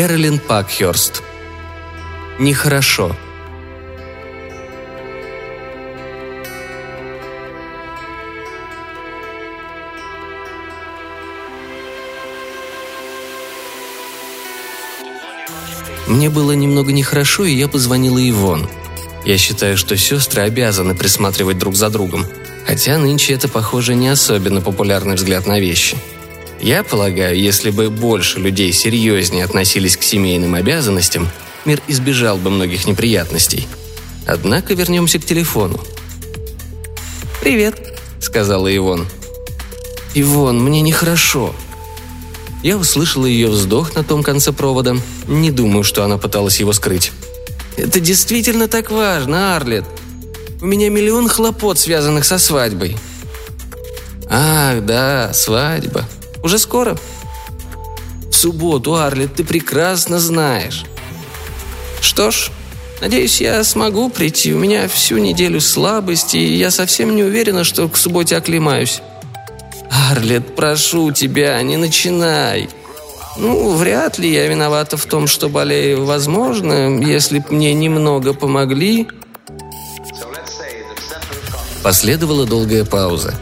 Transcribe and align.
Кэролин 0.00 0.38
Пакхерст. 0.38 1.22
Нехорошо. 2.38 3.14
Мне 16.06 16.30
было 16.30 16.52
немного 16.52 16.92
нехорошо, 16.92 17.44
и 17.44 17.52
я 17.52 17.68
позвонила 17.68 18.26
Ивон. 18.26 18.70
Я 19.26 19.36
считаю, 19.36 19.76
что 19.76 19.98
сестры 19.98 20.44
обязаны 20.44 20.94
присматривать 20.94 21.58
друг 21.58 21.76
за 21.76 21.90
другом, 21.90 22.24
хотя 22.66 22.96
нынче 22.96 23.34
это, 23.34 23.48
похоже, 23.48 23.94
не 23.94 24.08
особенно 24.08 24.62
популярный 24.62 25.16
взгляд 25.16 25.46
на 25.46 25.60
вещи. 25.60 25.98
Я 26.60 26.82
полагаю, 26.82 27.38
если 27.38 27.70
бы 27.70 27.90
больше 27.90 28.38
людей 28.38 28.72
серьезнее 28.72 29.44
относились 29.44 29.96
к 29.96 30.02
семейным 30.02 30.54
обязанностям, 30.54 31.28
мир 31.64 31.80
избежал 31.88 32.36
бы 32.36 32.50
многих 32.50 32.86
неприятностей. 32.86 33.66
Однако 34.26 34.74
вернемся 34.74 35.18
к 35.18 35.24
телефону. 35.24 35.80
«Привет»,— 37.40 37.98
сказала 38.20 38.74
Ивон. 38.74 39.06
«Ивон, 40.14 40.62
мне 40.62 40.82
нехорошо», 40.82 41.54
я 42.62 42.76
услышала 42.76 43.24
ее 43.24 43.48
вздох 43.48 43.94
на 43.94 44.04
том 44.04 44.22
конце 44.22 44.52
провода. 44.52 44.96
Не 45.26 45.50
думаю, 45.50 45.82
что 45.82 46.04
она 46.04 46.18
пыталась 46.18 46.60
его 46.60 46.72
скрыть. 46.72 47.12
«Это 47.76 48.00
действительно 48.00 48.68
так 48.68 48.90
важно, 48.90 49.56
Арлет. 49.56 49.84
У 50.60 50.66
меня 50.66 50.90
миллион 50.90 51.28
хлопот, 51.28 51.78
связанных 51.78 52.26
со 52.26 52.38
свадьбой». 52.38 52.96
«Ах, 54.28 54.84
да, 54.84 55.32
свадьба. 55.32 56.06
Уже 56.42 56.58
скоро?» 56.58 56.96
«В 58.30 58.34
субботу, 58.34 58.94
Арлет, 58.94 59.34
ты 59.34 59.44
прекрасно 59.44 60.18
знаешь». 60.18 60.84
«Что 62.00 62.30
ж, 62.30 62.50
надеюсь, 63.00 63.40
я 63.40 63.62
смогу 63.64 64.08
прийти. 64.08 64.54
У 64.54 64.58
меня 64.58 64.88
всю 64.88 65.18
неделю 65.18 65.60
слабости, 65.60 66.36
и 66.36 66.54
я 66.56 66.70
совсем 66.70 67.14
не 67.14 67.22
уверена, 67.22 67.64
что 67.64 67.88
к 67.88 67.96
субботе 67.96 68.36
оклемаюсь». 68.36 69.02
«Арлет, 70.10 70.54
прошу 70.54 71.12
тебя, 71.12 71.60
не 71.62 71.76
начинай!» 71.76 72.68
«Ну, 73.36 73.72
вряд 73.72 74.18
ли 74.18 74.32
я 74.32 74.46
виновата 74.48 74.96
в 74.96 75.06
том, 75.06 75.26
что 75.26 75.48
болею. 75.48 76.04
Возможно, 76.04 77.00
если 77.00 77.38
б 77.38 77.46
мне 77.50 77.74
немного 77.74 78.34
помогли...» 78.34 79.08
Последовала 81.82 82.44
долгая 82.44 82.84
пауза. 82.84 83.34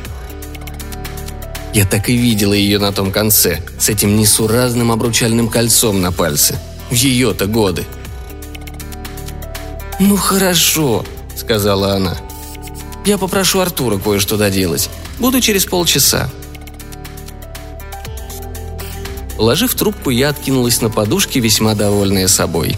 Я 1.79 1.85
так 1.85 2.09
и 2.09 2.17
видела 2.17 2.55
ее 2.55 2.81
на 2.81 2.91
том 2.91 3.13
конце, 3.13 3.63
с 3.79 3.89
этим 3.89 4.17
несуразным 4.17 4.91
обручальным 4.91 5.49
кольцом 5.49 6.01
на 6.01 6.11
пальце. 6.11 6.59
В 6.91 6.93
ее-то 6.93 7.47
годы. 7.47 7.87
«Ну 10.01 10.17
хорошо»,— 10.17 11.05
сказала 11.37 11.95
она. 11.95 12.17
«Я 13.07 13.17
попрошу 13.17 13.61
Артура 13.61 13.97
кое-что 13.97 14.37
доделать. 14.37 14.91
Буду 15.21 15.41
через 15.41 15.67
полчаса». 15.67 16.29
Положив 19.37 19.73
трубку, 19.77 20.11
я 20.11 20.31
откинулась 20.31 20.81
на 20.81 20.91
подушке, 20.91 21.39
весьма 21.39 21.77
довольная 21.77 22.27
собой. 22.27 22.77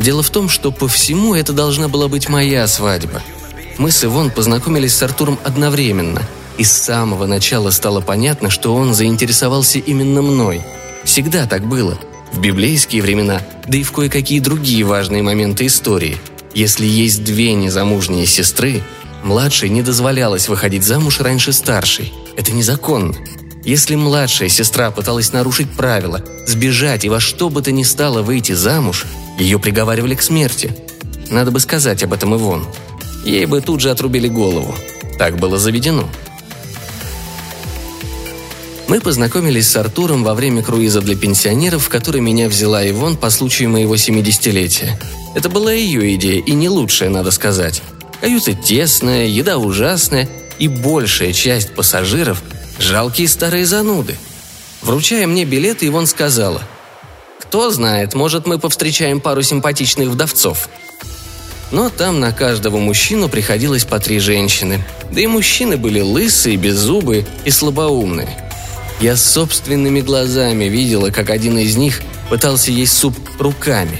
Дело 0.00 0.24
в 0.24 0.30
том, 0.30 0.48
что 0.48 0.72
по 0.72 0.88
всему 0.88 1.36
это 1.36 1.52
должна 1.52 1.86
была 1.86 2.08
быть 2.08 2.28
моя 2.28 2.66
свадьба. 2.66 3.22
Мы 3.78 3.92
с 3.92 4.02
Ивон 4.02 4.32
познакомились 4.32 4.96
с 4.96 5.02
Артуром 5.04 5.38
одновременно, 5.44 6.22
и 6.58 6.64
с 6.64 6.72
самого 6.72 7.26
начала 7.26 7.70
стало 7.70 8.00
понятно, 8.00 8.50
что 8.50 8.74
он 8.74 8.94
заинтересовался 8.94 9.78
именно 9.78 10.22
мной. 10.22 10.62
Всегда 11.04 11.46
так 11.46 11.66
было. 11.66 11.98
В 12.32 12.40
библейские 12.40 13.02
времена, 13.02 13.40
да 13.66 13.78
и 13.78 13.82
в 13.82 13.92
кое-какие 13.92 14.40
другие 14.40 14.84
важные 14.84 15.22
моменты 15.22 15.66
истории. 15.66 16.18
Если 16.54 16.86
есть 16.86 17.24
две 17.24 17.54
незамужние 17.54 18.26
сестры, 18.26 18.82
младшей 19.22 19.68
не 19.68 19.82
дозволялось 19.82 20.48
выходить 20.48 20.84
замуж 20.84 21.20
раньше 21.20 21.52
старшей. 21.52 22.12
Это 22.36 22.52
незаконно. 22.52 23.14
Если 23.64 23.94
младшая 23.94 24.48
сестра 24.48 24.90
пыталась 24.90 25.32
нарушить 25.32 25.70
правила, 25.70 26.22
сбежать 26.46 27.04
и 27.04 27.08
во 27.08 27.18
что 27.18 27.48
бы 27.48 27.62
то 27.62 27.72
ни 27.72 27.82
стало 27.82 28.22
выйти 28.22 28.52
замуж, 28.52 29.06
ее 29.38 29.58
приговаривали 29.58 30.14
к 30.14 30.22
смерти. 30.22 30.76
Надо 31.30 31.50
бы 31.50 31.60
сказать 31.60 32.02
об 32.02 32.12
этом 32.12 32.34
Ивон. 32.34 32.66
Ей 33.24 33.46
бы 33.46 33.60
тут 33.60 33.80
же 33.80 33.90
отрубили 33.90 34.28
голову. 34.28 34.74
Так 35.18 35.38
было 35.38 35.58
заведено. 35.58 36.08
Мы 38.88 39.00
познакомились 39.00 39.68
с 39.68 39.76
Артуром 39.76 40.24
во 40.24 40.34
время 40.34 40.62
круиза 40.62 41.00
для 41.00 41.16
пенсионеров, 41.16 41.84
в 41.84 41.88
который 41.88 42.20
меня 42.20 42.48
взяла 42.48 42.88
Ивон 42.88 43.16
по 43.16 43.30
случаю 43.30 43.70
моего 43.70 43.94
70-летия. 43.94 44.92
Это 45.34 45.48
была 45.48 45.72
ее 45.72 46.14
идея, 46.16 46.42
и 46.42 46.52
не 46.52 46.68
лучшая, 46.68 47.10
надо 47.10 47.30
сказать. 47.30 47.82
Каюта 48.20 48.54
тесная, 48.54 49.26
еда 49.26 49.58
ужасная, 49.58 50.28
и 50.58 50.68
большая 50.68 51.32
часть 51.32 51.74
пассажиров 51.74 52.42
Жалкие 52.78 53.28
старые 53.28 53.66
зануды. 53.66 54.16
Вручая 54.82 55.26
мне 55.26 55.44
билеты, 55.44 55.86
Ивон 55.86 56.06
сказала. 56.06 56.62
«Кто 57.40 57.70
знает, 57.70 58.14
может, 58.14 58.46
мы 58.46 58.58
повстречаем 58.58 59.20
пару 59.20 59.42
симпатичных 59.42 60.08
вдовцов». 60.08 60.68
Но 61.70 61.88
там 61.88 62.20
на 62.20 62.32
каждого 62.32 62.78
мужчину 62.78 63.28
приходилось 63.28 63.84
по 63.84 63.98
три 63.98 64.18
женщины. 64.18 64.84
Да 65.10 65.20
и 65.20 65.26
мужчины 65.26 65.76
были 65.76 66.00
лысые, 66.00 66.56
беззубые 66.56 67.26
и 67.44 67.50
слабоумные. 67.50 68.50
Я 69.00 69.16
собственными 69.16 70.00
глазами 70.00 70.64
видела, 70.64 71.10
как 71.10 71.30
один 71.30 71.58
из 71.58 71.76
них 71.76 72.02
пытался 72.30 72.70
есть 72.70 72.96
суп 72.96 73.14
руками. 73.38 73.98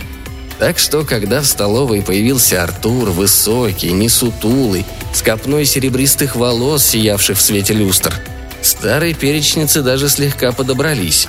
Так 0.58 0.78
что, 0.78 1.04
когда 1.04 1.40
в 1.40 1.46
столовой 1.46 2.02
появился 2.02 2.62
Артур, 2.62 3.10
высокий, 3.10 3.92
несутулый, 3.92 4.86
с 5.12 5.20
копной 5.20 5.64
серебристых 5.64 6.36
волос, 6.36 6.84
сиявших 6.84 7.36
в 7.36 7.42
свете 7.42 7.74
люстр– 7.74 8.14
Старые 8.64 9.12
перечницы 9.12 9.82
даже 9.82 10.08
слегка 10.08 10.50
подобрались. 10.50 11.28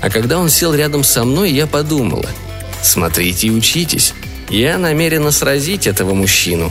А 0.00 0.08
когда 0.08 0.38
он 0.38 0.48
сел 0.48 0.72
рядом 0.72 1.02
со 1.02 1.24
мной, 1.24 1.50
я 1.50 1.66
подумала. 1.66 2.30
«Смотрите 2.80 3.48
и 3.48 3.50
учитесь. 3.50 4.14
Я 4.48 4.78
намерена 4.78 5.32
сразить 5.32 5.88
этого 5.88 6.14
мужчину». 6.14 6.70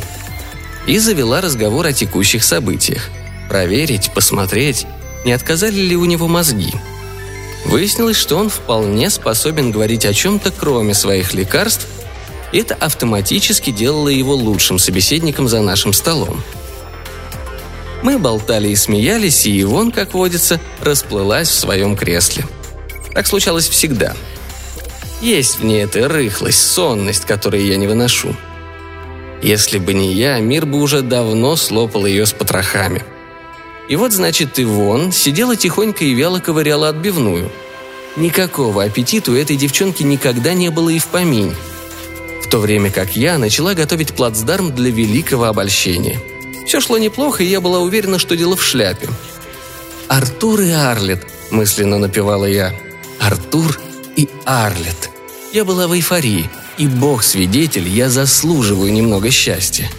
И 0.88 1.00
завела 1.00 1.41
разговор 1.41 1.88
о 1.88 1.91
текущих 1.91 2.45
событиях. 2.45 3.09
Проверить, 3.50 4.12
посмотреть, 4.13 4.88
не 5.25 5.34
отказали 5.34 5.75
ли 5.75 5.97
у 5.97 6.06
него 6.06 6.28
мозги. 6.28 6.74
Выяснилось, 7.66 8.16
что 8.16 8.38
он 8.38 8.50
вполне 8.50 9.09
способен 9.09 9.72
говорить 9.72 10.06
о 10.06 10.13
чем-то, 10.13 10.52
кроме 10.52 10.94
своих 10.94 11.34
лекарств, 11.34 11.88
и 12.53 12.59
это 12.59 12.75
автоматически 12.75 13.72
делало 13.72 14.08
его 14.08 14.36
лучшим 14.36 14.80
собеседником 14.80 15.50
за 15.50 15.62
нашим 15.62 15.91
столом– 15.91 16.41
мы 18.06 18.19
болтали 18.19 18.69
и 18.69 18.75
смеялись, 18.75 19.47
и 19.47 19.62
Ивон, 19.63 19.91
как 19.91 20.13
водится, 20.13 20.62
расплылась 20.80 21.50
в 21.50 21.56
своем 21.56 21.97
кресле. 21.97 22.46
Так 23.16 23.25
случалось 23.25 23.68
всегда. 23.68 24.13
Есть 25.22 25.57
в 25.57 25.66
ней 25.66 25.86
эта 25.86 26.07
рыхлость, 26.07 26.72
сонность, 26.72 27.25
которую 27.25 27.66
я 27.66 27.78
не 27.78 27.88
выношу. 27.88 28.36
Если 29.42 29.80
бы 29.80 29.96
не 29.96 30.13
я, 30.13 30.40
мир 30.40 30.68
бы 30.68 30.81
уже 30.81 31.02
давно 31.02 31.56
слопал 31.56 32.06
ее 32.06 32.28
с 32.28 32.31
потрохами. 32.31 33.03
И 33.88 33.96
вот, 33.96 34.13
значит, 34.13 34.59
Ивон 34.59 35.12
сидела 35.12 35.56
тихонько 35.56 36.03
и 36.03 36.13
вяло 36.13 36.40
ковыряла 36.40 36.90
отбивную. 36.90 37.51
Никакого 38.15 38.83
аппетита 38.83 39.31
у 39.31 39.36
этой 39.36 39.56
девчонки 39.56 40.04
никогда 40.04 40.54
не 40.54 40.69
было 40.69 40.89
и 40.89 41.00
в 41.00 41.07
помине. 41.07 41.56
В 42.44 42.50
то 42.50 42.59
время 42.59 42.89
как 42.89 43.15
я 43.15 43.38
начала 43.38 43.74
готовить 43.74 44.13
плацдарм 44.13 44.74
для 44.74 44.89
великого 44.89 45.45
обольщения– 45.45 46.19
все 46.65 46.81
шло 46.81 46.98
неплохо, 46.98 47.44
и 47.44 47.48
я 47.48 47.62
была 47.62 47.80
уверена, 47.80 48.18
что 48.18 48.36
дело 48.36 48.56
в 48.56 48.63
шляпе. 48.63 49.07
«Артур 50.07 50.62
и 50.62 50.71
Арлет»,– 50.71 51.25
мысленно 51.51 52.00
напевала 52.00 52.45
я. 52.45 52.74
«Артур 53.19 53.80
и 54.15 54.27
Арлет». 54.45 55.12
Я 55.54 55.63
была 55.63 55.88
в 55.88 55.94
эйфории, 55.94 56.50
и 56.77 56.88
бог 56.88 57.24
свидетель, 57.24 57.88
я 57.88 58.09
заслуживаю 58.09 58.92
немного 58.92 59.31
счастья. 59.31 59.89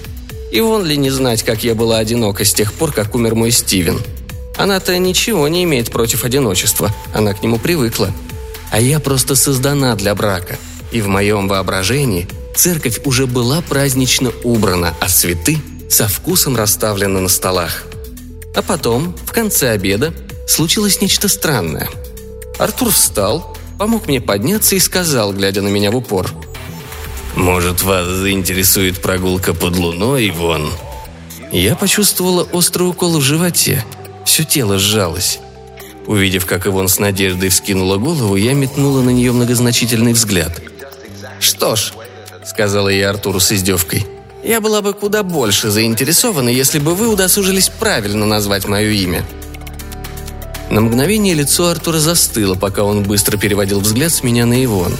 И 0.50 0.60
вон 0.60 0.84
ли 0.84 0.96
не 0.96 1.10
знать, 1.10 1.43
как 1.43 1.64
я 1.64 1.75
была 1.75 1.98
одинока 1.98 2.44
с 2.44 2.54
тех 2.54 2.72
пор, 2.72 2.93
как 2.93 3.14
умер 3.14 3.34
мой 3.34 3.50
Стивен. 3.50 4.00
Она-то 4.56 4.96
ничего 4.98 5.48
не 5.48 5.64
имеет 5.64 5.90
против 5.90 6.25
одиночества, 6.25 6.90
она 7.12 7.34
к 7.34 7.43
нему 7.43 7.58
привыкла. 7.58 8.10
А 8.70 8.81
я 8.81 9.00
просто 9.00 9.37
создана 9.37 9.94
для 9.96 10.14
брака. 10.14 10.56
И 10.93 11.00
в 11.00 11.08
моем 11.08 11.48
воображении 11.48 12.28
церковь 12.54 13.00
уже 13.04 13.26
была 13.26 13.60
празднично 13.60 14.32
убрана, 14.44 14.94
а 15.00 15.08
цветы 15.08 15.58
со 15.90 16.08
вкусом 16.08 16.56
расставлены 16.56 17.20
на 17.20 17.28
столах. 17.28 17.84
А 18.54 18.62
потом, 18.62 19.14
в 19.26 19.32
конце 19.32 19.70
обеда, 19.70 20.14
случилось 20.48 21.00
нечто 21.00 21.28
странное. 21.28 21.88
Артур 22.58 22.90
встал, 22.90 23.54
помог 23.78 24.06
мне 24.06 24.20
подняться 24.20 24.75
и 24.75 24.81
сказал, 24.81 25.32
глядя 25.32 25.60
на 25.60 25.69
меня 25.69 25.90
в 25.90 25.96
упор. 25.96 26.32
«Может, 27.36 27.82
вас 27.82 28.08
заинтересует 28.08 29.00
прогулка 29.00 29.52
под 29.54 29.76
луной, 29.76 30.30
Ивон?» 30.30 30.70
Я 31.52 31.76
почувствовала 31.76 32.42
острый 32.42 32.88
укол 32.88 33.18
в 33.18 33.22
животе. 33.22 33.84
Все 34.24 34.42
тело 34.42 34.78
сжалось. 34.78 35.38
Увидев, 36.06 36.46
как 36.46 36.66
Ивон 36.66 36.88
с 36.88 36.98
надеждой 36.98 37.50
вскинула 37.50 37.98
голову, 37.98 38.36
я 38.36 38.54
метнула 38.54 39.02
на 39.02 39.10
нее 39.10 39.32
многозначительный 39.32 40.12
взгляд. 40.12 40.60
«Что 41.38 41.76
ж»,— 41.76 41.92
сказала 42.44 42.88
я 42.88 43.10
Артуру 43.10 43.38
с 43.38 43.52
издевкой,— 43.52 44.06
«я 44.44 44.60
была 44.60 44.80
бы 44.80 44.94
куда 44.94 45.22
больше 45.22 45.70
заинтересована, 45.70 46.48
если 46.48 46.78
бы 46.78 46.94
вы 46.94 47.08
удосужились 47.08 47.68
правильно 47.68 48.24
назвать 48.24 48.66
мое 48.66 48.90
имя». 48.90 49.24
На 50.70 50.80
мгновение 50.80 51.34
лицо 51.34 51.68
Артура 51.68 51.98
застыло, 51.98 52.54
пока 52.54 52.82
он 52.82 53.02
быстро 53.02 53.36
переводил 53.36 53.80
взгляд 53.80 54.12
с 54.12 54.22
меня 54.22 54.46
на 54.46 54.64
Ивон. 54.64 54.96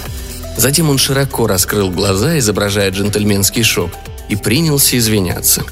Затем 0.57 0.89
он 0.89 0.97
широко 0.97 1.47
раскрыл 1.47 1.91
глаза, 1.91 2.37
изображая 2.39 2.91
джентльменский 2.91 3.63
шок, 3.63 3.91
и 4.27 4.35
принялся 4.35 4.97
извиняться. 4.97 5.63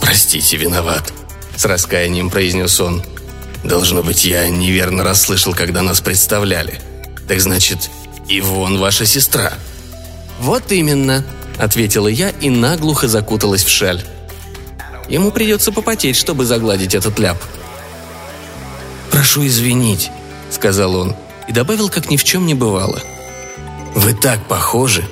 «Простите, 0.00 0.56
виноват»,— 0.56 1.12
с 1.56 1.64
раскаянием 1.64 2.30
произнес 2.30 2.80
он. 2.80 3.02
Должно 3.66 4.04
быть, 4.04 4.24
я 4.24 4.48
неверно 4.48 5.02
расслышал, 5.02 5.52
когда 5.52 5.82
нас 5.82 6.00
представляли. 6.00 6.80
Так 7.26 7.40
значит, 7.40 7.90
Ивон 8.28 8.78
ваша 8.78 9.04
сестра?» 9.06 9.52
«Вот 10.38 10.70
именно»,— 10.70 11.24
ответила 11.58 12.06
я 12.06 12.30
и 12.30 12.48
наглухо 12.48 13.08
закуталась 13.08 13.64
в 13.64 13.68
шаль. 13.68 14.04
Ему 15.08 15.32
придется 15.32 15.72
попотеть, 15.72 16.14
чтобы 16.14 16.44
загладить 16.44 16.94
этот 16.94 17.18
ляп. 17.18 17.38
«Прошу 19.10 19.44
извинить»,— 19.46 20.10
сказал 20.50 20.94
он, 20.94 21.16
и 21.48 21.52
добавил, 21.52 21.88
как 21.88 22.08
ни 22.08 22.16
в 22.16 22.22
чем 22.22 22.46
не 22.46 22.54
бывало. 22.54 23.00
«Вы 23.96 24.14
так 24.14 24.46
похожи». 24.46 25.04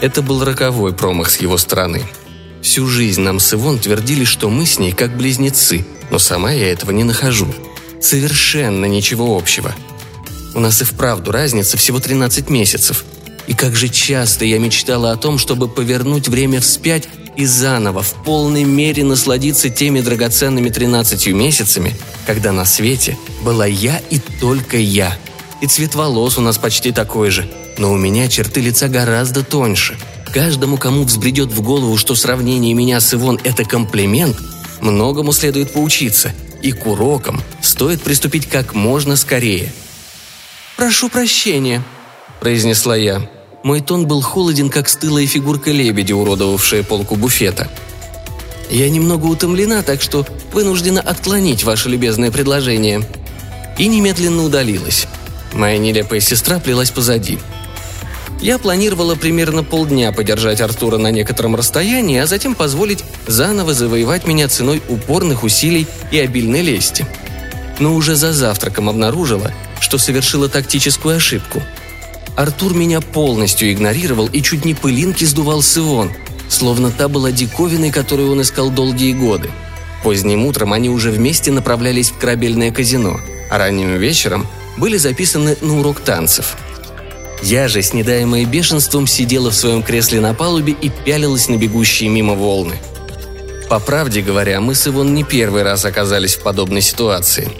Это 0.00 0.22
был 0.22 0.44
роковой 0.44 0.94
промах 0.94 1.30
с 1.30 1.38
его 1.38 1.58
стороны. 1.58 2.04
Всю 2.62 2.86
жизнь 2.86 3.22
нам 3.22 3.40
с 3.40 3.52
Ивон 3.52 3.80
твердили, 3.80 4.24
что 4.24 4.48
мы 4.48 4.64
с 4.64 4.78
ней 4.78 4.92
как 4.92 5.16
близнецы— 5.16 5.84
но 6.10 6.18
сама 6.18 6.52
я 6.52 6.70
этого 6.72 6.90
не 6.90 7.04
нахожу. 7.04 7.46
Совершенно 8.00 8.86
ничего 8.86 9.36
общего. 9.36 9.74
У 10.54 10.60
нас 10.60 10.80
и 10.80 10.84
вправду 10.84 11.32
разница 11.32 11.76
всего 11.76 12.00
13 12.00 12.48
месяцев. 12.48 13.04
И 13.46 13.54
как 13.54 13.76
же 13.76 13.88
часто 13.88 14.44
я 14.44 14.58
мечтала 14.58 15.12
о 15.12 15.16
том, 15.16 15.38
чтобы 15.38 15.68
повернуть 15.68 16.28
время 16.28 16.60
вспять 16.60 17.08
и 17.36 17.46
заново 17.46 18.02
в 18.02 18.12
полной 18.24 18.64
мере 18.64 19.04
насладиться 19.04 19.70
теми 19.70 20.00
драгоценными 20.00 20.68
13 20.68 21.28
месяцами, 21.28 21.96
когда 22.26 22.52
на 22.52 22.64
свете 22.64 23.16
была 23.42 23.66
я 23.66 24.00
и 24.10 24.18
только 24.18 24.76
я. 24.76 25.16
И 25.60 25.66
цвет 25.66 25.94
волос 25.94 26.38
у 26.38 26.40
нас 26.40 26.58
почти 26.58 26.92
такой 26.92 27.30
же, 27.30 27.48
но 27.78 27.92
у 27.92 27.96
меня 27.96 28.28
черты 28.28 28.60
лица 28.60 28.88
гораздо 28.88 29.44
тоньше. 29.44 29.96
Каждому, 30.32 30.76
кому 30.76 31.04
взбредет 31.04 31.50
в 31.52 31.62
голову, 31.62 31.96
что 31.96 32.14
сравнение 32.14 32.74
меня 32.74 33.00
с 33.00 33.14
Ивон– 33.14 33.40
это 33.44 33.64
комплимент, 33.64 34.36
Многому 34.80 35.32
следует 35.32 35.72
поучиться, 35.72 36.32
и 36.62 36.72
к 36.72 36.86
урокам 36.86 37.40
стоит 37.60 38.02
приступить 38.02 38.46
как 38.46 38.74
можно 38.74 39.16
скорее. 39.16 39.72
«Прошу 40.76 41.08
прощения»,– 41.08 41.82
произнесла 42.40 42.96
я. 42.96 43.28
Мой 43.64 43.80
тон 43.80 44.06
был 44.06 44.20
холоден, 44.20 44.70
как 44.70 44.88
стылая 44.88 45.26
фигурка 45.26 45.72
лебедя, 45.72 46.14
уродовавшая 46.14 46.84
полку 46.84 47.16
буфета. 47.16 47.68
«Я 48.70 48.88
немного 48.88 49.26
утомлена, 49.26 49.82
так 49.82 50.00
что 50.00 50.26
вынуждена 50.52 51.00
отклонить 51.00 51.64
ваше 51.64 51.88
любезное 51.88 52.30
предложение». 52.30 53.02
И 53.78 53.86
немедленно 53.86 54.42
удалилась. 54.42 55.06
Моя 55.52 55.78
нелепая 55.78 56.20
сестра 56.20 56.58
плелась 56.58 56.90
позади– 56.90 57.38
я 58.40 58.58
планировала 58.58 59.16
примерно 59.16 59.64
полдня 59.64 60.12
подержать 60.12 60.60
Артура 60.60 60.96
на 60.96 61.10
некотором 61.10 61.56
расстоянии, 61.56 62.18
а 62.18 62.26
затем 62.26 62.54
позволить 62.54 63.04
заново 63.26 63.74
завоевать 63.74 64.26
меня 64.26 64.48
ценой 64.48 64.80
упорных 64.88 65.42
усилий 65.42 65.86
и 66.12 66.18
обильной 66.20 66.62
лести. 66.62 67.04
Но 67.80 67.94
уже 67.94 68.14
за 68.14 68.32
завтраком 68.32 68.88
обнаружила, 68.88 69.52
что 69.80 69.98
совершила 69.98 70.48
тактическую 70.48 71.16
ошибку. 71.16 71.62
Артур 72.36 72.74
меня 72.74 73.00
полностью 73.00 73.72
игнорировал 73.72 74.28
и 74.28 74.40
чуть 74.40 74.64
не 74.64 74.74
пылинки 74.74 75.24
сдувал 75.24 75.60
с 75.60 75.76
Ивон, 75.76 76.12
словно 76.48 76.92
та 76.92 77.08
была 77.08 77.32
диковиной, 77.32 77.90
которую 77.90 78.30
он 78.30 78.42
искал 78.42 78.70
долгие 78.70 79.14
годы. 79.14 79.50
Поздним 80.04 80.46
утром 80.46 80.72
они 80.72 80.88
уже 80.88 81.10
вместе 81.10 81.50
направлялись 81.50 82.10
в 82.10 82.18
корабельное 82.18 82.70
казино, 82.70 83.18
а 83.50 83.58
ранним 83.58 83.96
вечером 83.96 84.46
были 84.78 84.96
записаны 84.96 85.56
на 85.60 85.78
урок 85.78 86.00
танцев– 86.00 86.56
я 87.42 87.68
же, 87.68 87.82
снедаемая 87.82 88.44
бешенством, 88.44 89.06
сидела 89.06 89.50
в 89.50 89.54
своем 89.54 89.82
кресле 89.82 90.20
на 90.20 90.34
палубе 90.34 90.72
и 90.72 90.88
пялилась 90.88 91.48
на 91.48 91.56
бегущие 91.56 92.08
мимо 92.08 92.34
волны. 92.34 92.76
По 93.68 93.78
правде 93.78 94.22
говоря, 94.22 94.60
мы 94.60 94.74
с 94.74 94.86
Ивон 94.88 95.14
не 95.14 95.24
первый 95.24 95.62
раз 95.62 95.84
оказались 95.84 96.34
в 96.34 96.42
подобной 96.42 96.80
ситуации. 96.80 97.50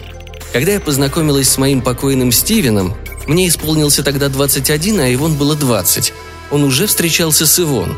Когда 0.51 0.73
я 0.73 0.79
познакомилась 0.79 1.49
с 1.49 1.57
моим 1.57 1.81
покойным 1.81 2.31
Стивеном, 2.31 2.95
мне 3.27 3.47
исполнился 3.47 4.03
тогда 4.03 4.27
21, 4.27 4.99
а 4.99 5.13
Ивон 5.13 5.35
было 5.35 5.55
20. 5.55 6.13
Он 6.51 6.63
уже 6.63 6.87
встречался 6.87 7.45
с 7.45 7.59
Ивон. 7.59 7.97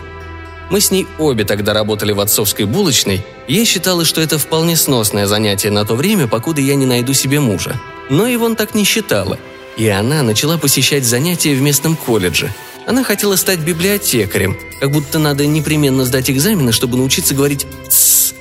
Мы 0.70 0.82
с 0.82 0.92
ней 0.92 1.08
обе 1.18 1.46
тогда 1.46 1.74
работали 1.74 2.12
в 2.12 2.20
отцовской 2.20 2.66
булочной, 2.66 3.26
и 3.48 3.56
я 3.56 3.66
считала, 3.66 4.06
что 4.06 4.22
это 4.22 4.38
вполне 4.38 4.76
сносное 4.76 5.26
занятие 5.26 5.72
на 5.72 5.86
то 5.86 5.96
время, 5.96 6.28
покуда 6.28 6.62
я 6.62 6.76
не 6.76 6.86
найду 6.86 7.14
себе 7.14 7.40
мужа. 7.40 7.80
Но 8.12 8.32
Ивон 8.32 8.56
так 8.56 8.76
не 8.76 8.84
считала– 8.84 9.40
и 9.78 9.88
она 9.88 10.24
начала 10.24 10.58
посещать 10.58 11.06
занятия 11.06 11.56
в 11.56 11.62
местном 11.62 11.96
колледже. 11.96 12.54
Она 12.86 13.04
хотела 13.04 13.36
стать 13.36 13.60
библиотекарем, 13.60 14.58
как 14.80 14.92
будто 14.92 15.20
надо 15.20 15.46
непременно 15.46 16.04
сдать 16.04 16.30
экзамены, 16.30 16.72
чтобы 16.72 16.98
научиться 16.98 17.34
говорить 17.34 17.66
«тссс». 17.88 18.34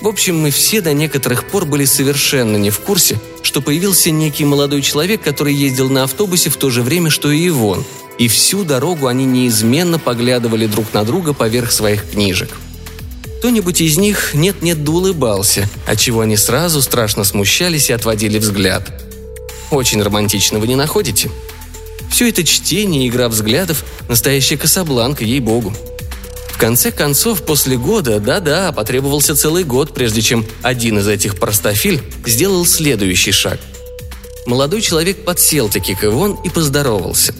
В 0.00 0.06
общем, 0.06 0.38
мы 0.38 0.50
все 0.50 0.80
до 0.80 0.92
некоторых 0.94 1.44
пор 1.44 1.64
были 1.64 1.84
совершенно 1.84 2.56
не 2.56 2.70
в 2.70 2.78
курсе, 2.78 3.20
что 3.42 3.60
появился 3.60 4.10
некий 4.10 4.44
молодой 4.44 4.80
человек, 4.80 5.22
который 5.22 5.54
ездил 5.54 5.90
на 5.90 6.04
автобусе 6.04 6.50
в 6.50 6.56
то 6.56 6.70
же 6.70 6.82
время, 6.82 7.10
что 7.10 7.32
и 7.32 7.48
Ивон, 7.48 7.84
и 8.16 8.28
всю 8.28 8.62
дорогу 8.62 9.08
они 9.08 9.24
неизменно 9.24 9.98
поглядывали 9.98 10.66
друг 10.66 10.94
на 10.94 11.04
друга 11.04 11.34
поверх 11.34 11.72
своих 11.72 12.08
книжек. 12.08 12.56
Кто-нибудь 13.38 13.80
из 13.80 13.96
них 13.98 14.34
нет-нет 14.34 14.84
да 14.84 14.92
улыбался, 14.92 15.68
отчего 15.86 16.20
они 16.20 16.36
сразу 16.36 16.82
страшно 16.82 17.24
смущались 17.24 17.90
и 17.90 17.92
отводили 17.92 18.38
взгляд– 18.38 19.02
очень 19.70 20.02
романтично, 20.02 20.58
вы 20.58 20.66
не 20.66 20.76
находите? 20.76 21.30
Все 22.10 22.28
это 22.30 22.42
чтение 22.42 23.04
и 23.04 23.08
игра 23.08 23.28
взглядов– 23.28 23.84
настоящая 24.08 24.56
Касабланка, 24.56 25.24
ей-богу. 25.24 25.74
В 26.48 26.58
конце 26.58 26.90
концов, 26.90 27.42
после 27.42 27.76
года, 27.76 28.18
да-да, 28.18 28.72
потребовался 28.72 29.36
целый 29.36 29.64
год, 29.64 29.94
прежде 29.94 30.22
чем 30.22 30.44
один 30.62 30.98
из 30.98 31.06
этих 31.06 31.38
простофиль 31.38 32.02
сделал 32.26 32.64
следующий 32.66 33.30
шаг. 33.30 33.60
Молодой 34.46 34.80
человек 34.80 35.24
подсел-таки 35.24 35.94
к 35.94 36.04
Ивон 36.04 36.38
и 36.44 36.48
поздоровался. 36.48 37.34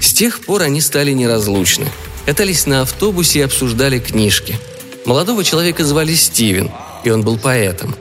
С 0.00 0.12
тех 0.12 0.40
пор 0.40 0.62
они 0.62 0.80
стали 0.80 1.12
неразлучны. 1.12 1.88
Катались 2.24 2.66
на 2.66 2.82
автобусе 2.82 3.40
и 3.40 3.42
обсуждали 3.42 3.98
книжки. 3.98 4.58
Молодого 5.06 5.44
человека 5.44 5.84
звали 5.84 6.14
Стивен, 6.14 6.70
и 7.04 7.10
он 7.10 7.22
был 7.22 7.38
поэтом. 7.38 7.94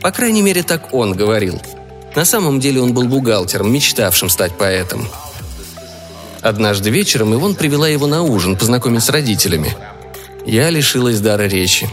По 0.00 0.10
крайней 0.10 0.42
мере, 0.42 0.62
так 0.62 0.94
он 0.94 1.12
говорил– 1.12 1.60
на 2.18 2.24
самом 2.24 2.58
деле 2.58 2.80
он 2.80 2.94
был 2.94 3.04
бухгалтером, 3.04 3.72
мечтавшим 3.72 4.28
стать 4.28 4.58
поэтом. 4.58 5.08
Однажды 6.40 6.90
вечером 6.90 7.32
Ивон 7.34 7.54
привела 7.54 7.88
его 7.88 8.08
на 8.08 8.22
ужин, 8.22 8.56
познакомить 8.56 9.04
с 9.04 9.08
родителями. 9.08 9.76
Я 10.44 10.70
лишилась 10.70 11.20
дара 11.20 11.44
речи. 11.44 11.88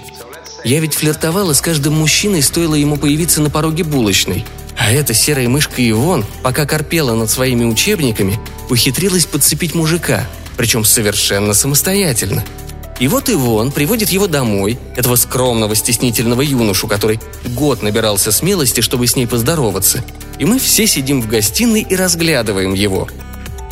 Я 0.64 0.80
ведь 0.80 0.96
флиртовала 0.96 1.54
с 1.54 1.62
каждым 1.62 1.94
мужчиной, 1.94 2.42
стоило 2.42 2.74
ему 2.74 2.98
появиться 2.98 3.40
на 3.40 3.52
пороге 3.52 3.84
булочной. 3.84 4.46
А 4.78 4.92
эта 4.92 5.14
серая 5.14 5.48
мышка 5.48 5.88
Ивон, 5.88 6.26
пока 6.42 6.66
корпела 6.66 7.14
над 7.14 7.30
своими 7.30 7.66
учебниками, 7.66 8.40
ухитрилась 8.70 9.26
подцепить 9.26 9.76
мужика, 9.76 10.26
причем 10.58 10.84
совершенно 10.84 11.54
самостоятельно– 11.54 12.44
и 13.00 13.10
вот 13.10 13.30
Ивон 13.30 13.72
приводит 13.72 14.10
его 14.10 14.28
домой, 14.28 14.80
этого 14.96 15.18
скромного, 15.18 15.76
стеснительного 15.76 16.42
юношу, 16.42 16.88
который 16.88 17.20
год 17.44 17.82
набирался 17.82 18.32
смелости, 18.32 18.80
чтобы 18.80 19.06
с 19.06 19.18
ней 19.18 19.28
поздороваться. 19.28 20.04
И 20.40 20.46
мы 20.46 20.60
все 20.60 20.88
сидим 20.88 21.22
в 21.22 21.28
гостиной 21.28 21.82
и 21.82 21.96
разглядываем 21.96 22.74
его. 22.74 23.10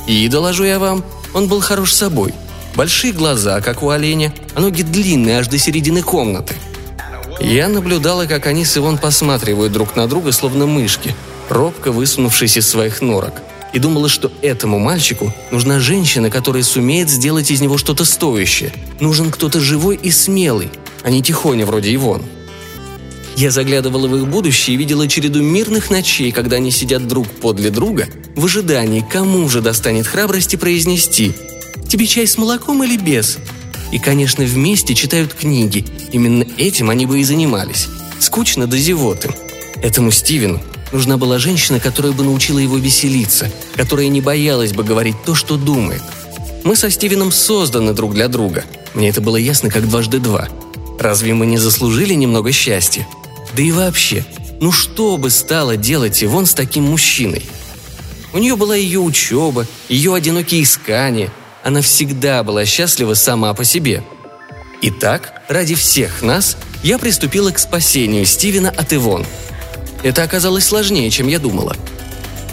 И, 0.08 0.28
доложу 0.28 0.66
я 0.66 0.78
вам, 0.78 1.06
он 1.34 1.48
был 1.48 1.62
хорош 1.62 1.94
собой. 1.94 2.34
Большие 2.76 3.14
глаза, 3.14 3.62
как 3.62 3.82
у 3.82 3.90
оленя, 3.90 4.34
а 4.56 4.60
ноги 4.60 4.82
длинные 4.82 5.40
аж 5.40 5.48
до 5.48 5.58
середины 5.58 6.02
комнаты. 6.02 6.56
Я 7.40 7.70
наблюдала, 7.70 8.26
как 8.26 8.46
они 8.46 8.66
с 8.66 8.78
Ивон 8.78 8.98
посматривают 8.98 9.72
друг 9.72 9.96
на 9.96 10.08
друга, 10.08 10.34
словно 10.34 10.66
мышки, 10.66 11.16
робко 11.50 11.92
высунувшись 11.92 12.58
из 12.58 12.68
своих 12.68 13.02
норок– 13.02 13.34
и 13.74 13.80
думала, 13.80 14.08
что 14.08 14.32
этому 14.42 14.80
мальчику 14.80 15.34
нужна 15.52 15.80
женщина, 15.80 16.30
которая 16.30 16.64
сумеет 16.64 17.10
сделать 17.10 17.52
из 17.52 17.60
него 17.60 17.78
что-то 17.78 18.06
стоящее. 18.06 18.72
Нужен 19.00 19.32
кто-то 19.32 19.60
живой 19.60 20.00
и 20.02 20.12
смелый, 20.12 20.70
а 21.04 21.10
не 21.10 21.22
тихоня 21.22 21.66
вроде 21.66 21.94
Ивон. 21.94 22.22
Я 23.36 23.50
заглядывала 23.50 24.08
в 24.08 24.16
их 24.16 24.28
будущее 24.28 24.76
и 24.76 24.78
видела 24.78 25.08
череду 25.08 25.42
мирных 25.42 25.90
ночей, 25.90 26.32
когда 26.32 26.58
они 26.58 26.70
сидят 26.70 27.08
друг 27.08 27.28
подле 27.28 27.72
друга, 27.72 28.08
в 28.36 28.46
ожидании, 28.46 29.04
кому 29.08 29.50
же 29.50 29.62
достанет 29.62 30.06
храбрости 30.06 30.56
произнести 30.56 31.34
«Тебе 31.90 32.06
чай 32.06 32.28
с 32.28 32.38
молоком 32.38 32.84
или 32.84 32.96
без?» 32.96 33.40
И, 33.92 34.00
конечно, 34.00 34.44
вместе 34.44 34.96
читают 34.96 35.34
книги. 35.34 35.86
Именно 36.12 36.48
этим 36.58 36.90
они 36.90 37.06
бы 37.06 37.20
и 37.20 37.24
занимались. 37.24 37.88
Скучно 38.20 38.66
до 38.66 38.76
зевоты. 38.76 39.30
Этому 39.84 40.10
Стивену 40.10 40.60
нужна 40.94 41.18
была 41.18 41.40
женщина, 41.40 41.80
которая 41.80 42.14
бы 42.14 42.24
научила 42.24 42.60
его 42.60 42.78
веселиться, 42.78 43.52
которая 43.76 44.08
не 44.08 44.22
боялась 44.22 44.72
бы 44.72 44.84
говорить 44.84 45.16
то, 45.26 45.36
что 45.36 45.58
думает. 45.58 46.02
Мы 46.64 46.76
со 46.76 46.90
Стивеном 46.90 47.32
созданы 47.32 47.94
друг 47.94 48.14
для 48.14 48.28
друга. 48.30 48.64
Мне 48.94 49.10
это 49.10 49.20
было 49.20 49.36
ясно, 49.36 49.70
как 49.70 49.90
дважды 49.90 50.20
два. 50.20 50.48
Разве 51.00 51.34
мы 51.34 51.46
не 51.46 51.58
заслужили 51.58 52.14
немного 52.14 52.52
счастья? 52.52 53.06
Да 53.56 53.62
и 53.62 53.72
вообще, 53.72 54.24
ну 54.62 54.72
что 54.72 55.18
бы 55.18 55.30
стало 55.30 55.76
делать 55.76 56.24
Ивон 56.24 56.46
с 56.46 56.54
таким 56.54 56.86
мужчиной? 56.86 57.44
У 58.32 58.38
нее 58.38 58.56
была 58.56 58.76
ее 58.76 59.00
учеба, 59.00 59.68
ее 59.90 60.14
одинокие 60.14 60.64
искания. 60.64 61.32
Она 61.64 61.82
всегда 61.82 62.44
была 62.44 62.66
счастлива 62.66 63.14
сама 63.14 63.54
по 63.54 63.64
себе. 63.64 64.04
Итак, 64.82 65.42
ради 65.48 65.76
всех 65.76 66.22
нас 66.22 66.58
я 66.84 66.98
приступила 66.98 67.52
к 67.52 67.60
спасению 67.60 68.26
Стивена 68.26 68.70
от 68.70 68.94
Ивон. 68.94 69.26
Это 70.04 70.24
оказалось 70.24 70.66
сложнее, 70.66 71.10
чем 71.10 71.28
я 71.28 71.40
думала. 71.40 71.76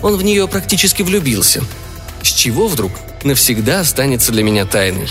Он 0.02 0.16
в 0.16 0.22
нее 0.22 0.48
практически 0.48 1.02
влюбился. 1.02 1.62
С 2.22 2.28
чего 2.28 2.68
вдруг 2.68 2.92
навсегда 3.24 3.80
останется 3.80 4.32
для 4.32 4.42
меня 4.42 4.64
тайной. 4.64 5.08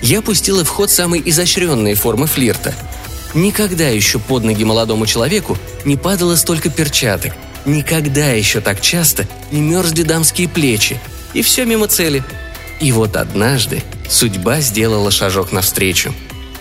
Я 0.00 0.22
пустила 0.22 0.64
в 0.64 0.68
ход 0.68 0.90
самые 0.90 1.28
изощренные 1.28 1.94
формы 1.94 2.26
флирта. 2.26 2.74
Никогда 3.34 3.88
еще 3.88 4.18
под 4.18 4.44
ноги 4.44 4.64
молодому 4.64 5.06
человеку 5.06 5.58
не 5.84 5.96
падало 5.96 6.36
столько 6.36 6.70
перчаток. 6.70 7.32
Никогда 7.64 8.30
еще 8.30 8.60
так 8.60 8.80
часто 8.80 9.26
не 9.50 9.60
мерзли 9.60 10.02
дамские 10.02 10.48
плечи. 10.48 11.00
И 11.32 11.42
все 11.42 11.64
мимо 11.64 11.88
цели. 11.88 12.22
И 12.80 12.92
вот 12.92 13.16
однажды 13.16 13.82
судьба 14.08 14.60
сделала 14.60 15.10
шажок 15.10 15.52
навстречу. 15.52 16.14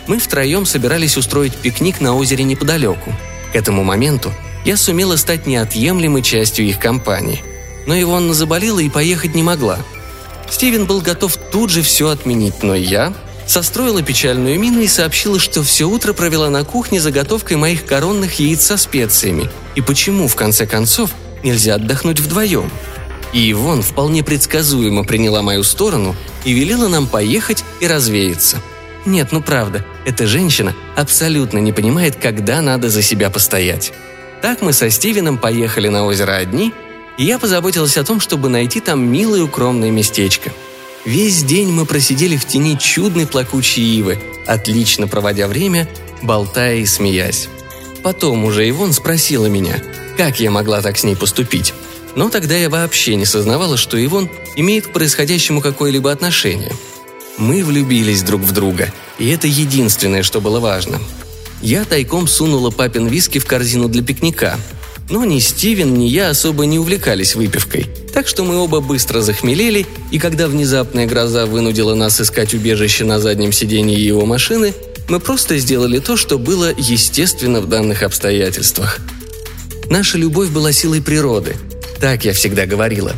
Мы 0.07 0.19
втроем 0.19 0.65
собирались 0.65 1.17
устроить 1.17 1.55
пикник 1.55 2.01
на 2.01 2.15
озере 2.15 2.43
неподалеку. 2.43 3.13
К 3.51 3.55
этому 3.55 3.83
моменту 3.83 4.33
я 4.65 4.77
сумела 4.77 5.15
стать 5.15 5.45
неотъемлемой 5.45 6.21
частью 6.21 6.65
их 6.65 6.79
компании. 6.79 7.43
Но 7.85 7.99
Ивонна 7.99 8.33
заболела 8.33 8.79
и 8.79 8.89
поехать 8.89 9.35
не 9.35 9.43
могла. 9.43 9.79
Стивен 10.49 10.85
был 10.85 11.01
готов 11.01 11.35
тут 11.51 11.69
же 11.69 11.81
все 11.81 12.09
отменить, 12.09 12.63
но 12.63 12.75
я 12.75 13.13
состроила 13.45 14.01
печальную 14.01 14.59
мину 14.59 14.79
и 14.79 14.87
сообщила, 14.87 15.39
что 15.39 15.63
все 15.63 15.85
утро 15.85 16.13
провела 16.13 16.49
на 16.49 16.63
кухне 16.63 17.01
заготовкой 17.01 17.57
моих 17.57 17.85
коронных 17.85 18.39
яиц 18.39 18.61
со 18.61 18.77
специями. 18.77 19.49
И 19.75 19.81
почему, 19.81 20.27
в 20.27 20.35
конце 20.35 20.65
концов, 20.65 21.11
нельзя 21.43 21.75
отдохнуть 21.75 22.19
вдвоем? 22.19 22.71
И 23.33 23.51
Ивон 23.51 23.81
вполне 23.81 24.23
предсказуемо 24.23 25.03
приняла 25.03 25.41
мою 25.41 25.63
сторону 25.63 26.15
и 26.45 26.53
велела 26.53 26.87
нам 26.87 27.07
поехать 27.07 27.63
и 27.79 27.87
развеяться. 27.87 28.57
Нет, 29.05 29.29
ну 29.31 29.41
правда, 29.41 29.83
эта 30.05 30.27
женщина 30.27 30.75
абсолютно 30.95 31.57
не 31.57 31.73
понимает, 31.73 32.15
когда 32.15 32.61
надо 32.61 32.89
за 32.89 33.01
себя 33.01 33.29
постоять. 33.29 33.91
Так 34.43 34.61
мы 34.61 34.73
со 34.73 34.91
Стивеном 34.91 35.39
поехали 35.39 35.87
на 35.87 36.05
озеро 36.05 36.33
одни, 36.33 36.71
и 37.17 37.23
я 37.23 37.39
позаботилась 37.39 37.97
о 37.97 38.03
том, 38.03 38.19
чтобы 38.19 38.49
найти 38.49 38.79
там 38.79 39.03
милое 39.03 39.41
укромное 39.41 39.89
местечко– 39.89 40.51
Весь 41.05 41.43
день 41.43 41.69
мы 41.69 41.85
просидели 41.85 42.37
в 42.37 42.45
тени 42.45 42.77
чудной 42.77 43.27
плакучей 43.27 43.83
ивы, 43.97 44.19
отлично 44.47 45.07
проводя 45.07 45.47
время, 45.47 45.89
болтая 46.21 46.77
и 46.77 46.85
смеясь. 46.85 47.49
Потом 48.03 48.45
уже 48.45 48.69
Ивон 48.69 48.93
спросила 48.93 49.47
меня, 49.47 49.81
как 50.15 50.39
я 50.39 50.49
могла 50.49 50.81
так 50.81 50.97
с 50.97 51.03
ней 51.03 51.15
поступить. 51.15 51.73
Но 52.15 52.29
тогда 52.29 52.55
я 52.55 52.69
вообще 52.69 53.15
не 53.15 53.25
сознавала, 53.25 53.75
что 53.75 54.03
Ивон 54.03 54.29
имеет 54.55 54.87
к 54.87 54.93
происходящему 54.93 55.61
какое-либо 55.61 56.11
отношение. 56.11 56.71
Мы 57.37 57.65
влюбились 57.65 58.23
друг 58.23 58.41
в 58.41 58.51
друга, 58.51 58.93
и 59.17 59.27
это 59.27 59.47
единственное, 59.47 60.23
что 60.23 60.39
было 60.39 60.59
важно. 60.59 60.99
Я 61.63 61.85
тайком 61.85 62.27
сунула 62.27 62.71
папин 62.71 63.07
виски 63.07 63.39
в 63.39 63.45
корзину 63.45 63.87
для 63.87 64.03
пикника, 64.03 64.59
но 65.09 65.23
ни 65.23 65.39
Стивен, 65.39 65.93
ни 65.93 66.03
я 66.03 66.29
особо 66.29 66.65
не 66.65 66.77
увлекались 66.77 67.35
выпивкой, 67.35 67.87
так 68.13 68.27
что 68.27 68.43
мы 68.43 68.57
оба 68.57 68.81
быстро 68.81 69.21
захмелели, 69.21 69.87
и 70.11 70.19
когда 70.19 70.49
внезапная 70.49 71.07
гроза 71.07 71.45
вынудила 71.45 71.95
нас 71.95 72.19
искать 72.19 72.53
убежище 72.53 73.05
на 73.05 73.21
заднем 73.21 73.53
сидении 73.53 73.97
его 73.97 74.25
машины, 74.25 74.73
мы 75.07 75.21
просто 75.21 75.57
сделали 75.57 75.99
то, 75.99 76.17
что 76.17 76.37
было 76.37 76.73
естественно 76.77 77.61
в 77.61 77.69
данных 77.69 78.03
обстоятельствах. 78.03 78.99
Наша 79.89 80.17
любовь 80.17 80.49
была 80.49 80.73
силой 80.73 81.01
природы. 81.01 81.55
Так 82.01 82.25
я 82.25 82.33
всегда 82.33 82.65
говорила. 82.65 83.13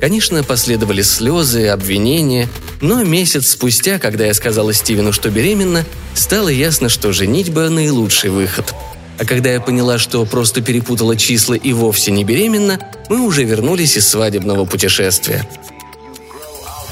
Конечно, 0.00 0.42
последовали 0.44 1.02
слезы, 1.02 1.66
обвинения, 1.66 2.48
но 2.80 3.02
месяц 3.04 3.50
спустя, 3.50 3.98
когда 3.98 4.26
я 4.26 4.34
сказала 4.34 4.72
Стивену, 4.72 5.12
что 5.12 5.30
беременна, 5.30 5.84
стало 6.14 6.48
ясно, 6.48 6.88
что 6.88 7.12
женитьба– 7.12 7.68
наилучший 7.70 8.30
выход– 8.30 8.74
а 9.20 9.26
когда 9.26 9.50
я 9.50 9.60
поняла, 9.60 9.98
что 9.98 10.24
просто 10.24 10.62
перепутала 10.62 11.14
числа 11.14 11.52
и 11.52 11.74
вовсе 11.74 12.10
не 12.10 12.24
беременна, 12.24 12.80
мы 13.10 13.20
уже 13.20 13.44
вернулись 13.44 13.98
из 13.98 14.08
свадебного 14.08 14.64
путешествия. 14.64 15.46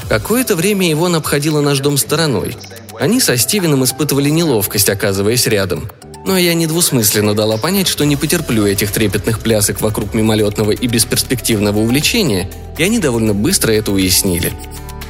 Какое-то 0.07 0.55
время 0.55 0.91
Ивон 0.91 1.15
обходила 1.15 1.59
наш 1.59 1.79
дом 1.79 1.97
стороной. 1.97 2.55
Они 2.99 3.19
со 3.19 3.35
Стивеном 3.35 3.83
испытывали 3.83 4.29
неловкость, 4.29 4.89
оказываясь 4.89 5.47
рядом. 5.47 5.89
Но 6.23 6.37
я 6.37 6.53
недвусмысленно 6.53 7.33
дала 7.33 7.57
понять, 7.57 7.87
что 7.87 8.05
не 8.05 8.15
потерплю 8.15 8.67
этих 8.67 8.91
трепетных 8.91 9.39
плясок 9.39 9.81
вокруг 9.81 10.13
мимолетного 10.13 10.69
и 10.69 10.85
бесперспективного 10.85 11.79
увлечения, 11.79 12.47
и 12.77 12.83
они 12.83 12.99
довольно 12.99 13.33
быстро 13.33 13.71
это 13.71 13.91
уяснили. 13.91 14.53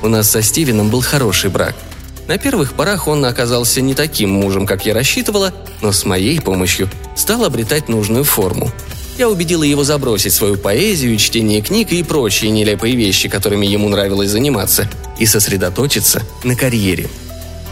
У 0.02 0.08
нас 0.08 0.30
со 0.30 0.42
Стивеном 0.42 0.90
был 0.90 1.02
хороший 1.02 1.50
брак– 1.50 1.76
на 2.30 2.38
первых 2.38 2.74
порах 2.74 3.08
он 3.08 3.26
оказался 3.26 3.82
не 3.82 3.96
таким 3.96 4.30
мужем, 4.30 4.68
как 4.68 4.86
я 4.86 4.94
рассчитывала, 4.94 5.52
но 5.82 5.92
с 5.92 6.06
моей 6.06 6.40
помощью 6.40 6.88
стал 7.16 7.44
обретать 7.44 7.90
нужную 7.90 8.24
форму. 8.24 8.72
Я 9.18 9.30
убедила 9.30 9.64
его 9.64 9.84
забросить 9.84 10.34
свою 10.34 10.56
поэзию, 10.56 11.18
чтение 11.18 11.64
книг 11.64 11.92
и 11.92 12.04
прочие 12.04 12.52
нелепые 12.52 12.96
вещи, 12.96 13.30
которыми 13.30 13.66
ему 13.66 13.90
нравилось 13.90 14.30
заниматься, 14.30 14.88
и 15.18 15.26
сосредоточиться 15.26 16.22
на 16.44 16.56
карьере. 16.56 17.10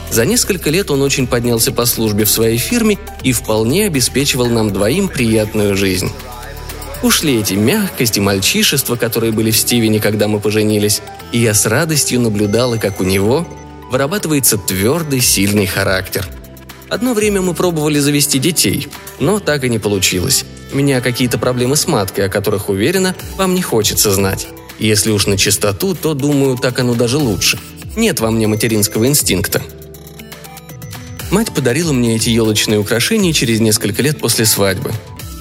За 0.09 0.25
несколько 0.25 0.71
лет 0.71 0.89
он 0.89 1.03
очень 1.03 1.27
поднялся 1.27 1.71
по 1.71 1.85
службе 1.85 2.25
в 2.25 2.31
своей 2.31 2.57
фирме 2.57 2.97
и 3.21 3.33
вполне 3.33 3.85
обеспечивал 3.85 4.47
нам 4.47 4.73
двоим 4.73 5.07
приятную 5.07 5.77
жизнь. 5.77 6.11
Ушли 7.03 7.39
эти 7.39 7.53
мягкость 7.53 8.17
и 8.17 8.21
мальчишество, 8.21 8.95
которые 8.95 9.31
были 9.31 9.51
в 9.51 9.57
Стивене, 9.57 9.99
когда 9.99 10.27
мы 10.27 10.39
поженились, 10.39 11.01
и 11.31 11.37
я 11.37 11.53
с 11.53 11.65
радостью 11.65 12.19
наблюдала, 12.19 12.77
как 12.77 12.99
у 12.99 13.03
него 13.03 13.47
вырабатывается 13.91 14.57
твердый, 14.57 15.21
сильный 15.21 15.67
характер. 15.67 16.27
Одно 16.89 17.13
время 17.13 17.41
мы 17.41 17.53
пробовали 17.53 17.99
завести 17.99 18.39
детей, 18.39 18.87
но 19.19 19.39
так 19.39 19.63
и 19.63 19.69
не 19.69 19.77
получилось. 19.77 20.45
У 20.73 20.77
меня 20.77 20.99
какие-то 20.99 21.37
проблемы 21.37 21.75
с 21.75 21.87
маткой, 21.87 22.25
о 22.25 22.29
которых, 22.29 22.69
уверена, 22.69 23.15
вам 23.35 23.53
не 23.53 23.61
хочется 23.61 24.11
знать. 24.11 24.47
Если 24.79 25.11
уж 25.11 25.27
на 25.27 25.37
чистоту, 25.37 25.95
то, 25.95 26.13
думаю, 26.13 26.57
так 26.57 26.79
оно 26.79 26.95
даже 26.95 27.17
лучше. 27.17 27.59
Нет 27.95 28.19
во 28.19 28.31
мне 28.31 28.47
материнского 28.47 29.07
инстинкта. 29.07 29.61
Мать 31.29 31.53
подарила 31.53 31.93
мне 31.93 32.15
эти 32.15 32.29
елочные 32.29 32.79
украшения 32.79 33.33
через 33.33 33.59
несколько 33.59 34.01
лет 34.01 34.19
после 34.19 34.45
свадьбы. 34.45 34.91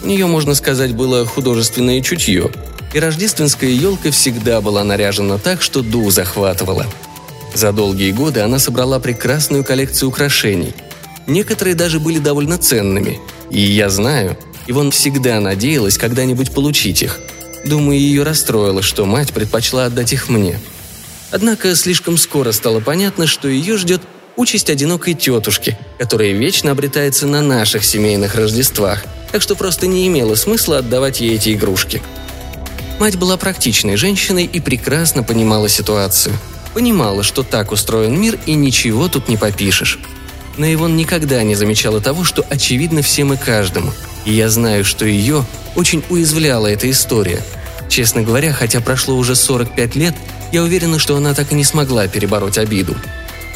У 0.06 0.08
нее, 0.08 0.26
можно 0.26 0.54
сказать, 0.54 0.94
было 0.94 1.26
художественное 1.26 2.00
чутье, 2.00 2.50
и 2.94 2.98
рождественская 2.98 3.70
елка 3.70 4.10
всегда 4.10 4.62
была 4.62 4.84
наряжена 4.84 5.36
так, 5.36 5.60
что 5.60 5.82
дух 5.82 6.10
захватывала– 6.10 6.86
за 7.56 7.72
долгие 7.72 8.12
годы 8.12 8.40
она 8.40 8.58
собрала 8.58 8.98
прекрасную 8.98 9.64
коллекцию 9.64 10.10
украшений. 10.10 10.74
Некоторые 11.26 11.74
даже 11.74 12.00
были 12.00 12.18
довольно 12.18 12.58
ценными. 12.58 13.18
И 13.50 13.58
я 13.58 13.88
знаю, 13.88 14.36
Ивон 14.66 14.90
всегда 14.90 15.40
надеялась 15.40 15.96
когда-нибудь 15.96 16.52
получить 16.52 17.00
их. 17.02 17.18
Думаю, 17.64 17.98
ее 17.98 18.24
расстроило, 18.24 18.82
что 18.82 19.06
мать 19.06 19.32
предпочла 19.32 19.86
отдать 19.86 20.12
их 20.12 20.28
мне. 20.28 20.60
Однако 21.30 21.74
слишком 21.74 22.18
скоро 22.18 22.52
стало 22.52 22.80
понятно, 22.80 23.26
что 23.26 23.48
ее 23.48 23.78
ждет 23.78 24.02
участь 24.36 24.70
одинокой 24.70 25.14
тетушки, 25.14 25.76
которая 25.98 26.32
вечно 26.32 26.70
обретается 26.70 27.26
на 27.26 27.42
наших 27.42 27.84
семейных 27.84 28.34
Рождествах, 28.34 29.04
так 29.32 29.42
что 29.42 29.54
просто 29.56 29.86
не 29.86 30.06
имело 30.06 30.34
смысла 30.34 30.78
отдавать 30.78 31.20
ей 31.20 31.34
эти 31.34 31.54
игрушки. 31.54 32.02
Мать 33.00 33.16
была 33.16 33.36
практичной 33.36 33.96
женщиной 33.96 34.44
и 34.44 34.60
прекрасно 34.60 35.22
понимала 35.22 35.68
ситуацию– 35.68 36.34
Понимала, 36.76 37.22
что 37.22 37.42
так 37.42 37.72
устроен 37.72 38.20
мир 38.20 38.38
и 38.44 38.52
ничего 38.52 39.08
тут 39.08 39.30
не 39.30 39.38
попишешь. 39.38 39.98
Но 40.58 40.66
Ивон 40.66 40.94
никогда 40.94 41.42
не 41.42 41.54
замечала 41.54 42.02
того, 42.02 42.22
что 42.22 42.44
очевидно 42.50 43.00
всем 43.00 43.32
и 43.32 43.38
каждому. 43.38 43.94
И 44.26 44.34
я 44.34 44.50
знаю, 44.50 44.84
что 44.84 45.06
ее 45.06 45.46
очень 45.74 46.04
уязвляла 46.10 46.66
эта 46.66 46.90
история. 46.90 47.40
Честно 47.88 48.20
говоря, 48.20 48.52
хотя 48.52 48.82
прошло 48.82 49.16
уже 49.16 49.36
45 49.36 49.96
лет, 49.96 50.14
я 50.52 50.62
уверена, 50.62 50.98
что 50.98 51.16
она 51.16 51.32
так 51.32 51.50
и 51.50 51.54
не 51.54 51.64
смогла 51.64 52.08
перебороть 52.08 52.58
обиду. 52.58 52.94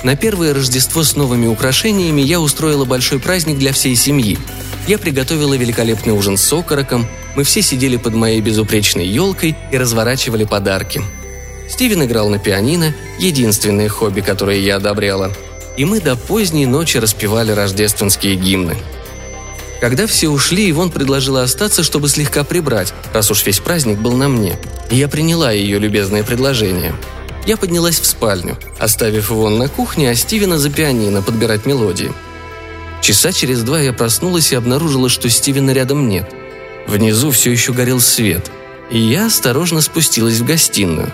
На 0.03 0.17
первое 0.17 0.55
Рождество 0.55 1.03
с 1.03 1.17
новыми 1.17 1.47
украшениями 1.47 2.21
я 2.21 2.41
устроила 2.41 2.85
большой 2.85 3.21
праздник 3.21 3.59
для 3.59 3.73
всей 3.73 3.97
семьи. 3.97 4.39
Я 4.87 4.99
приготовила 4.99 5.55
великолепный 5.55 6.13
ужин 6.13 6.37
с 6.37 6.53
окороком, 6.53 7.07
мы 7.37 7.45
все 7.45 7.63
сидели 7.63 7.97
под 7.97 8.15
моей 8.15 8.41
безупречной 8.41 9.07
елкой 9.07 9.57
и 9.71 9.79
разворачивали 9.79 10.45
подарки– 10.45 11.03
Стивен 11.71 12.03
играл 12.03 12.29
на 12.29 12.39
пианино, 12.39 12.95
единственное 13.19 13.89
хобби, 13.89 14.21
которое 14.21 14.59
я 14.59 14.77
одобряла. 14.77 15.33
И 15.77 15.85
мы 15.85 16.01
до 16.01 16.17
поздней 16.17 16.67
ночи 16.67 16.99
распевали 16.99 17.53
рождественские 17.53 18.35
гимны. 18.35 18.77
Когда 19.81 20.07
все 20.07 20.29
ушли, 20.29 20.69
Ивон 20.69 20.91
предложила 20.91 21.43
остаться, 21.43 21.85
чтобы 21.85 22.09
слегка 22.09 22.43
прибрать, 22.43 22.93
раз 23.15 23.31
уж 23.31 23.47
весь 23.47 23.61
праздник 23.61 23.99
был 23.99 24.15
на 24.15 24.29
мне. 24.29 24.59
И 24.91 24.97
я 24.97 25.09
приняла 25.09 25.53
ее 25.53 25.79
любезное 25.79 26.25
предложение. 26.25 26.95
Я 27.47 27.57
поднялась 27.57 27.99
в 27.99 28.07
спальню, 28.07 28.59
оставив 28.79 29.31
Ивон 29.31 29.59
на 29.59 29.69
кухне, 29.69 30.11
а 30.11 30.15
Стивена 30.15 30.59
за 30.59 30.71
пианино 30.71 31.23
подбирать 31.23 31.67
мелодии. 31.67 32.13
Часа 33.01 33.33
через 33.33 33.63
два 33.63 33.81
я 33.81 33.93
проснулась 33.93 34.53
и 34.53 34.57
обнаружила, 34.57 35.09
что 35.09 35.31
Стивена 35.31 35.73
рядом 35.73 36.09
нет. 36.09 36.31
Внизу 36.87 37.31
все 37.31 37.51
еще 37.51 37.73
горел 37.73 38.01
свет, 38.01 38.51
и 38.91 38.99
я 38.99 39.27
осторожно 39.27 39.81
спустилась 39.81 40.39
в 40.39 40.45
гостиную. 40.45 41.13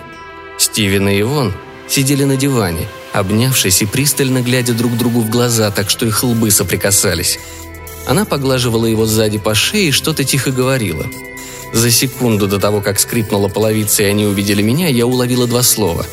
Стивен 0.57 1.07
и 1.07 1.21
Ивон 1.21 1.53
сидели 1.87 2.23
на 2.23 2.35
диване, 2.35 2.87
обнявшись 3.13 3.81
и 3.81 3.85
пристально 3.85 4.41
глядя 4.41 4.73
друг 4.73 4.97
другу 4.97 5.21
в 5.21 5.29
глаза, 5.29 5.71
так 5.71 5.89
что 5.89 6.05
их 6.05 6.23
лбы 6.23 6.51
соприкасались. 6.51 7.39
Она 8.05 8.25
поглаживала 8.25 8.85
его 8.85 9.05
сзади 9.05 9.37
по 9.37 9.53
шее 9.53 9.89
и 9.89 9.91
что-то 9.91 10.23
тихо 10.23 10.51
говорила. 10.51 11.05
За 11.73 11.91
секунду 11.91 12.47
до 12.47 12.59
того, 12.59 12.81
как 12.81 12.99
скрипнула 12.99 13.47
половица 13.47 14.03
и 14.03 14.05
они 14.05 14.25
увидели 14.25 14.61
меня, 14.61 14.87
я 14.87 15.05
уловила 15.05 15.47
два 15.47 15.63
слова. 15.63 16.05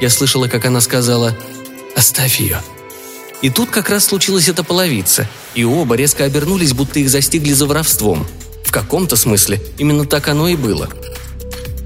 Я 0.00 0.10
слышала, 0.10 0.48
как 0.48 0.64
она 0.64 0.80
сказала 0.80 1.36
«Оставь 1.96 2.40
ее». 2.40 2.62
И 3.42 3.50
тут 3.50 3.70
как 3.70 3.88
раз 3.88 4.04
случилась 4.04 4.48
эта 4.48 4.62
половица, 4.62 5.28
и 5.54 5.64
оба 5.64 5.94
резко 5.96 6.24
обернулись, 6.24 6.72
будто 6.72 7.00
их 7.00 7.08
застигли 7.08 7.52
за 7.52 7.66
воровством. 7.66 8.26
В 8.64 8.70
каком-то 8.70 9.16
смысле 9.16 9.60
именно 9.78 10.04
так 10.04 10.28
оно 10.28 10.48
и 10.48 10.56
было. 10.56 10.88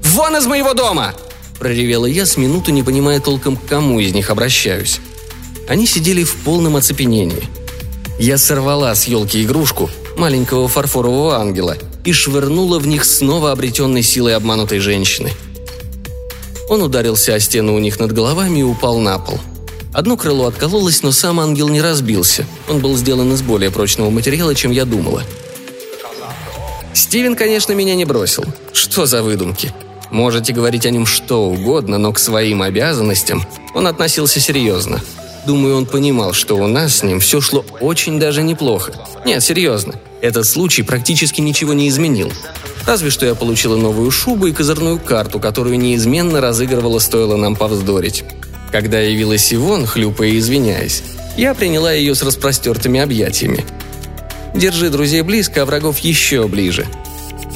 «Вон 0.03 0.35
из 0.35 0.45
моего 0.45 0.73
дома!»– 0.73 1.13
проревела 1.59 2.05
я, 2.05 2.25
с 2.25 2.37
минуту 2.37 2.71
не 2.71 2.83
понимая 2.83 3.19
толком, 3.19 3.57
к 3.57 3.65
кому 3.65 3.99
из 3.99 4.13
них 4.13 4.29
обращаюсь. 4.29 4.99
Они 5.67 5.87
сидели 5.87 6.23
в 6.23 6.35
полном 6.37 6.75
оцепенении– 6.75 7.49
я 8.17 8.37
сорвала 8.37 8.95
с 8.95 9.07
елки 9.07 9.43
игрушку, 9.43 9.89
маленького 10.15 10.69
фарфорового 10.69 11.35
ангела, 11.35 11.75
и 12.05 12.13
швырнула 12.13 12.79
в 12.79 12.87
них 12.87 13.03
снова 13.03 13.51
обретенной 13.51 14.03
силой 14.03 14.35
обманутой 14.35 14.79
женщины. 14.79 15.31
Он 16.69 16.81
ударился 16.81 17.35
о 17.35 17.39
стену 17.39 17.75
у 17.75 17.79
них 17.79 17.99
над 17.99 18.11
головами 18.13 18.59
и 18.59 18.63
упал 18.63 18.99
на 18.99 19.19
пол. 19.19 19.39
Одно 19.93 20.17
крыло 20.17 20.47
откололось, 20.47 21.03
но 21.03 21.11
сам 21.11 21.39
ангел 21.39 21.69
не 21.69 21.81
разбился. 21.81 22.45
Он 22.69 22.79
был 22.79 22.95
сделан 22.97 23.33
из 23.33 23.41
более 23.41 23.71
прочного 23.71 24.09
материала, 24.09 24.55
чем 24.55 24.71
я 24.71 24.85
думала. 24.85 25.23
Стивен, 26.93 27.35
конечно, 27.35 27.73
меня 27.73 27.95
не 27.95 28.05
бросил. 28.05 28.45
Что 28.73 29.05
за 29.05 29.21
выдумки? 29.21 29.73
Можете 30.11 30.53
говорить 30.53 30.85
о 30.85 30.91
нем 30.91 31.05
что 31.05 31.49
угодно, 31.49 31.97
но 31.97 32.13
к 32.13 32.19
своим 32.19 32.61
обязанностям 32.61 33.45
он 33.73 33.87
относился 33.87 34.39
серьезно– 34.39 35.01
Думаю, 35.45 35.77
он 35.77 35.85
понимал, 35.85 36.33
что 36.33 36.55
у 36.55 36.67
нас 36.67 36.97
с 36.97 37.03
ним 37.03 37.19
все 37.19 37.39
шло 37.39 37.63
очень 37.79 38.19
даже 38.19 38.41
неплохо. 38.41 38.93
Нет, 39.25 39.43
серьезно. 39.43 39.93
Этот 40.25 40.47
случай 40.47 40.81
практически 40.81 41.39
ничего 41.39 41.73
не 41.73 41.87
изменил. 41.87 42.33
Разве 42.87 43.11
что 43.11 43.27
я 43.27 43.35
получила 43.35 43.75
новую 43.75 44.09
шубу 44.09 44.47
и 44.47 44.53
козырную 44.53 44.97
карту, 44.97 45.39
которую 45.39 45.77
неизменно 45.77 46.41
разыгрывала, 46.41 46.97
стоило 46.97 47.35
нам 47.35 47.55
повздорить. 47.55 48.23
Когда 48.71 48.99
явилась 48.99 49.53
Ивон, 49.53 49.85
хлюпая 49.85 50.29
и 50.29 50.39
извиняясь, 50.39 51.03
я 51.37 51.53
приняла 51.53 51.91
ее 51.91 52.15
с 52.15 52.23
распростертыми 52.23 52.99
объятиями. 52.99 53.63
Держи 54.55 54.89
друзей 54.89 55.21
близко, 55.21 55.61
а 55.61 55.65
врагов 55.65 55.99
еще 55.99 56.47
ближе. 56.47 56.87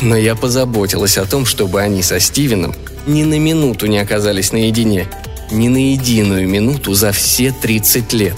Но 0.04 0.16
я 0.16 0.36
позаботилась 0.36 1.18
о 1.18 1.26
том, 1.26 1.48
чтобы 1.48 1.82
они 1.82 2.04
со 2.04 2.20
Стивеном 2.20 2.76
ни 3.08 3.24
на 3.24 3.40
минуту 3.40 3.88
не 3.88 3.98
оказались 3.98 4.52
наедине, 4.52 5.08
ни 5.50 5.70
на 5.70 5.94
единую 5.94 6.48
минуту 6.48 6.94
за 6.94 7.14
все 7.14 7.52
30 7.52 8.14
лет. 8.14 8.36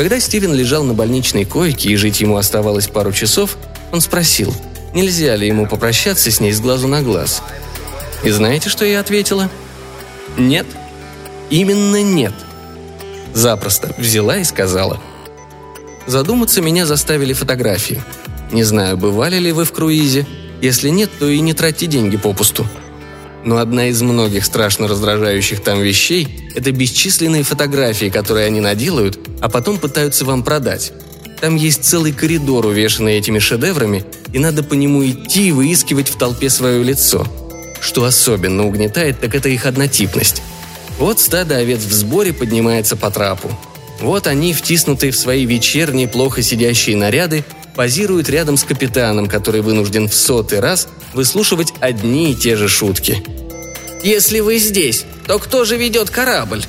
Когда 0.00 0.18
Стивен 0.18 0.54
лежал 0.54 0.82
на 0.82 0.94
больничной 0.94 1.44
койке 1.44 1.90
и 1.90 1.96
жить 1.96 2.22
ему 2.22 2.36
оставалось 2.38 2.86
пару 2.86 3.12
часов, 3.12 3.58
он 3.92 4.00
спросил, 4.00 4.54
нельзя 4.94 5.36
ли 5.36 5.46
ему 5.46 5.66
попрощаться 5.66 6.30
с 6.30 6.40
ней 6.40 6.52
с 6.52 6.60
глазу 6.60 6.88
на 6.88 7.02
глаз. 7.02 7.42
И 8.22 8.30
знаете, 8.30 8.68
что 8.68 8.84
я 8.84 9.00
ответила? 9.00 9.50
Нет. 10.36 10.66
Именно 11.50 12.02
нет. 12.02 12.34
Запросто 13.34 13.94
взяла 13.98 14.38
и 14.38 14.44
сказала. 14.44 15.00
Задуматься 16.06 16.60
меня 16.60 16.86
заставили 16.86 17.32
фотографии. 17.32 18.02
Не 18.52 18.64
знаю, 18.64 18.96
бывали 18.96 19.38
ли 19.38 19.52
вы 19.52 19.64
в 19.64 19.72
круизе. 19.72 20.26
Если 20.60 20.90
нет, 20.90 21.10
то 21.18 21.28
и 21.28 21.40
не 21.40 21.54
тратьте 21.54 21.86
деньги 21.86 22.16
попусту. 22.16 22.66
Но 23.44 23.56
одна 23.58 23.86
из 23.86 24.02
многих 24.02 24.44
страшно 24.44 24.86
раздражающих 24.86 25.62
там 25.62 25.80
вещей– 25.80 26.50
это 26.54 26.72
бесчисленные 26.72 27.42
фотографии, 27.42 28.10
которые 28.10 28.46
они 28.46 28.60
наделают, 28.60 29.18
а 29.40 29.48
потом 29.48 29.78
пытаются 29.78 30.24
вам 30.24 30.42
продать. 30.42 30.92
Там 31.40 31.56
есть 31.56 31.84
целый 31.84 32.12
коридор, 32.12 32.66
увешанный 32.66 33.16
этими 33.16 33.38
шедеврами, 33.38 34.04
и 34.32 34.38
надо 34.38 34.62
по 34.62 34.74
нему 34.74 35.04
идти 35.08 35.48
и 35.48 35.52
выискивать 35.52 36.08
в 36.08 36.18
толпе 36.18 36.50
свое 36.50 36.82
лицо. 36.84 37.26
Что 37.80 38.04
особенно 38.04 38.66
угнетает, 38.66 39.20
так 39.20 39.34
это 39.34 39.48
их 39.48 39.64
однотипность. 39.64 40.42
Вот 40.98 41.18
стадо 41.18 41.56
овец 41.56 41.80
в 41.80 41.92
сборе 41.92 42.34
поднимается 42.34 42.94
по 42.94 43.10
трапу. 43.10 43.50
Вот 44.00 44.26
они, 44.26 44.52
втиснутые 44.52 45.12
в 45.12 45.16
свои 45.16 45.46
вечерние, 45.46 46.08
плохо 46.08 46.42
сидящие 46.42 46.96
наряды, 46.96 47.42
позируют 47.74 48.28
рядом 48.28 48.58
с 48.58 48.64
капитаном, 48.64 49.26
который 49.26 49.62
вынужден 49.62 50.08
в 50.08 50.14
сотый 50.14 50.60
раз 50.60 50.88
выслушивать 51.14 51.72
одни 51.80 52.32
и 52.32 52.34
те 52.34 52.56
же 52.56 52.68
шутки. 52.68 53.22
«Если 54.02 54.40
вы 54.40 54.58
здесь, 54.58 55.04
то 55.26 55.38
кто 55.38 55.64
же 55.64 55.78
ведет 55.78 56.10
корабль?» 56.10 56.62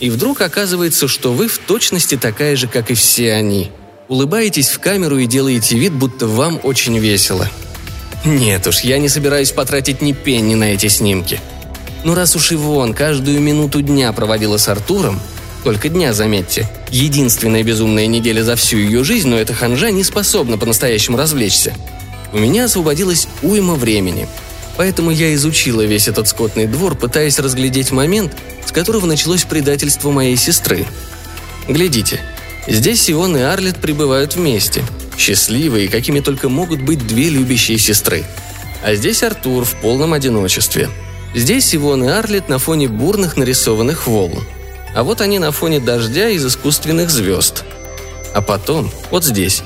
И 0.00 0.10
вдруг 0.10 0.40
оказывается, 0.40 1.06
что 1.06 1.32
вы 1.32 1.46
в 1.46 1.58
точности 1.58 2.16
такая 2.16 2.56
же, 2.56 2.66
как 2.66 2.90
и 2.90 2.94
все 2.94 3.32
они. 3.32 3.70
Улыбаетесь 4.12 4.68
в 4.68 4.78
камеру 4.78 5.16
и 5.16 5.24
делаете 5.24 5.78
вид, 5.78 5.94
будто 5.94 6.26
вам 6.26 6.60
очень 6.64 6.98
весело. 6.98 7.48
Нет 8.26 8.66
уж, 8.66 8.80
я 8.80 8.98
не 8.98 9.08
собираюсь 9.08 9.52
потратить 9.52 10.02
ни 10.02 10.12
пенни 10.12 10.54
на 10.54 10.74
эти 10.74 10.88
снимки. 10.88 11.40
Ну 12.04 12.14
раз 12.14 12.36
уж 12.36 12.52
Ивон 12.52 12.92
каждую 12.92 13.40
минуту 13.40 13.80
дня 13.80 14.12
проводила 14.12 14.58
с 14.58 14.68
Артуром, 14.68 15.18
только 15.64 15.88
дня, 15.88 16.12
заметьте. 16.12 16.68
Единственная 16.90 17.62
безумная 17.62 18.06
неделя 18.06 18.42
за 18.42 18.54
всю 18.54 18.76
ее 18.76 19.02
жизнь, 19.02 19.30
но 19.30 19.38
эта 19.38 19.54
ханжа 19.54 19.90
не 19.90 20.04
способна 20.04 20.58
по-настоящему 20.58 21.16
развлечься. 21.16 21.72
У 22.34 22.38
меня 22.38 22.66
освободилось 22.66 23.28
уйма 23.40 23.76
времени. 23.76 24.28
Поэтому 24.76 25.10
я 25.10 25.32
изучила 25.36 25.86
весь 25.86 26.06
этот 26.06 26.28
скотный 26.28 26.66
двор, 26.66 26.96
пытаясь 26.96 27.38
разглядеть 27.38 27.92
момент, 27.92 28.36
с 28.66 28.72
которого 28.72 29.06
началось 29.06 29.44
предательство 29.44 30.10
моей 30.10 30.36
сестры. 30.36 30.84
Глядите, 31.66 32.20
здесь 32.66 33.02
Сион 33.02 33.36
и 33.36 33.40
Арлет 33.40 33.78
пребывают 33.78 34.36
вместе, 34.36 34.84
счастливые, 35.16 35.88
какими 35.88 36.20
только 36.20 36.48
могут 36.48 36.80
быть 36.82 37.06
две 37.06 37.28
любящие 37.28 37.78
сестры. 37.78 38.24
А 38.82 38.94
здесь 38.94 39.22
Артур 39.22 39.64
в 39.64 39.76
полном 39.76 40.12
одиночестве. 40.12 40.88
Здесь 41.34 41.66
Сивон 41.66 42.04
и 42.04 42.08
Арлет 42.08 42.48
на 42.48 42.58
фоне 42.58 42.88
бурных 42.88 43.36
нарисованных 43.36 44.06
волн. 44.06 44.44
А 44.94 45.02
вот 45.02 45.20
они 45.20 45.38
на 45.38 45.52
фоне 45.52 45.80
дождя 45.80 46.28
из 46.28 46.44
искусственных 46.44 47.10
звезд. 47.10 47.64
А 48.34 48.42
потом, 48.42 48.90
вот 49.10 49.24
здесь, 49.24 49.62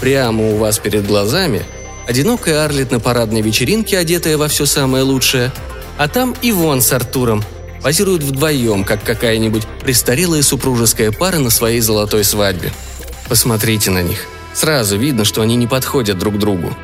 прямо 0.00 0.52
у 0.52 0.56
вас 0.56 0.78
перед 0.78 1.06
глазами, 1.06 1.62
одинокая 2.06 2.64
Арлет 2.64 2.90
на 2.90 3.00
парадной 3.00 3.42
вечеринке, 3.42 3.98
одетая 3.98 4.38
во 4.38 4.48
все 4.48 4.64
самое 4.64 5.04
лучшее, 5.04 5.52
а 5.98 6.08
там 6.08 6.34
Ивон 6.40 6.80
с 6.80 6.92
Артуром, 6.92 7.44
позируют 7.82 8.22
вдвоем, 8.22 8.84
как 8.84 9.02
какая-нибудь 9.04 9.66
престарелая 9.82 10.42
супружеская 10.42 11.12
пара 11.12 11.38
на 11.38 11.50
своей 11.50 11.80
золотой 11.80 12.24
свадьбе. 12.24 12.72
Посмотрите 13.28 13.90
на 13.90 14.02
них. 14.02 14.26
Сразу 14.54 14.98
видно, 14.98 15.24
что 15.24 15.42
они 15.42 15.56
не 15.56 15.66
подходят 15.66 16.18
друг 16.18 16.38
другу. 16.38 16.76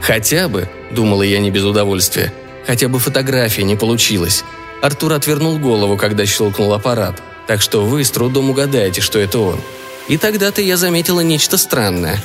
Хотя 0.00 0.48
бы, 0.48 0.68
думала 0.90 1.22
я 1.22 1.38
не 1.38 1.50
без 1.50 1.64
удовольствия, 1.64 2.32
хотя 2.66 2.88
бы 2.88 2.98
фотография 2.98 3.64
не 3.64 3.76
получилась. 3.76 4.44
Артур 4.82 5.12
отвернул 5.12 5.58
голову, 5.58 5.96
когда 5.96 6.24
щелкнул 6.26 6.72
аппарат– 6.72 7.22
так 7.50 7.60
что 7.60 7.84
вы 7.84 8.04
с 8.04 8.12
трудом 8.12 8.50
угадаете, 8.50 9.00
что 9.00 9.18
это 9.18 9.40
он. 9.40 9.60
И 10.06 10.16
тогда-то 10.18 10.62
я 10.62 10.76
заметила 10.76 11.18
нечто 11.18 11.58
странное. 11.58 12.22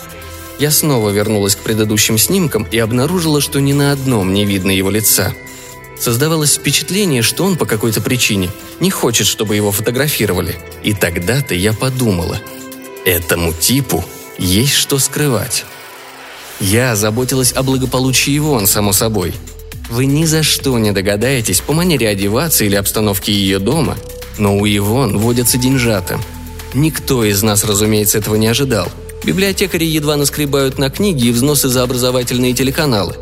Я 0.59 0.69
снова 0.69 1.09
вернулась 1.09 1.55
к 1.55 1.61
предыдущим 1.61 2.19
снимкам 2.19 2.67
и 2.69 2.77
обнаружила, 2.77 3.41
что 3.41 3.59
ни 3.59 3.73
на 3.73 3.91
одном 3.91 4.33
не 4.33 4.45
видно 4.45 4.69
его 4.69 4.91
лица. 4.91 5.33
Создавалось 5.99 6.55
впечатление, 6.55 7.21
что 7.21 7.45
он 7.45 7.55
по 7.55 7.65
какой-то 7.65 8.01
причине 8.01 8.49
не 8.79 8.91
хочет, 8.91 9.27
чтобы 9.27 9.55
его 9.55 9.71
фотографировали. 9.71 10.55
И 10.83 10.93
тогда-то 10.93 11.55
я 11.55 11.73
подумала, 11.73 12.39
этому 13.05 13.53
типу 13.53 14.03
есть 14.37 14.73
что 14.73 14.99
скрывать. 14.99 15.65
Я 16.59 16.95
заботилась 16.95 17.53
о 17.53 17.63
благополучии 17.63 18.37
Ивон, 18.37 18.67
само 18.67 18.93
собой. 18.93 19.33
Вы 19.89 20.05
ни 20.05 20.25
за 20.25 20.43
что 20.43 20.77
не 20.79 20.91
догадаетесь 20.91 21.61
по 21.61 21.73
манере 21.73 22.07
одеваться 22.09 22.65
или 22.65 22.75
обстановке 22.75 23.31
ее 23.31 23.59
дома– 23.59 23.97
но 24.37 24.57
у 24.57 24.65
Ивон 24.65 25.17
водятся 25.17 25.57
деньжата. 25.57 26.19
Никто 26.73 27.23
из 27.23 27.41
нас, 27.41 27.63
разумеется, 27.63 28.17
этого 28.17 28.35
не 28.35 28.47
ожидал. 28.47 28.89
Библиотекари 29.23 29.85
едва 29.85 30.17
наскребают 30.17 30.77
на 30.77 30.89
книги 30.89 31.27
и 31.27 31.31
взносы 31.31 31.69
за 31.69 31.83
образовательные 31.83 32.53
телеканалы. 32.53 33.15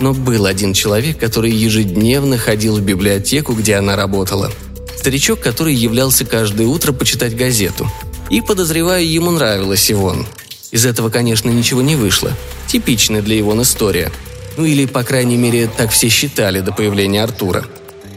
Но 0.00 0.12
был 0.12 0.46
один 0.46 0.72
человек, 0.72 1.18
который 1.18 1.50
ежедневно 1.50 2.38
ходил 2.38 2.76
в 2.76 2.82
библиотеку, 2.82 3.52
где 3.54 3.76
она 3.76 3.96
работала. 3.96 4.50
Старичок, 4.96 5.40
который 5.40 5.74
являлся 5.74 6.24
каждое 6.24 6.66
утро 6.66 6.92
почитать 6.92 7.36
газету. 7.36 7.90
И, 8.30 8.40
подозреваю, 8.40 9.08
ему 9.08 9.30
нравилась 9.30 9.90
Ивон. 9.90 10.26
Из 10.70 10.86
этого, 10.86 11.10
конечно, 11.10 11.50
ничего 11.50 11.82
не 11.82 11.94
вышло. 11.94 12.32
Типичная 12.66 13.22
для 13.22 13.38
Ивон 13.38 13.62
история. 13.62 14.10
Ну 14.56 14.64
или, 14.64 14.86
по 14.86 15.02
крайней 15.02 15.36
мере, 15.36 15.68
так 15.68 15.90
все 15.90 16.08
считали 16.08 16.60
до 16.60 16.72
появления 16.72 17.22
Артура. 17.22 17.64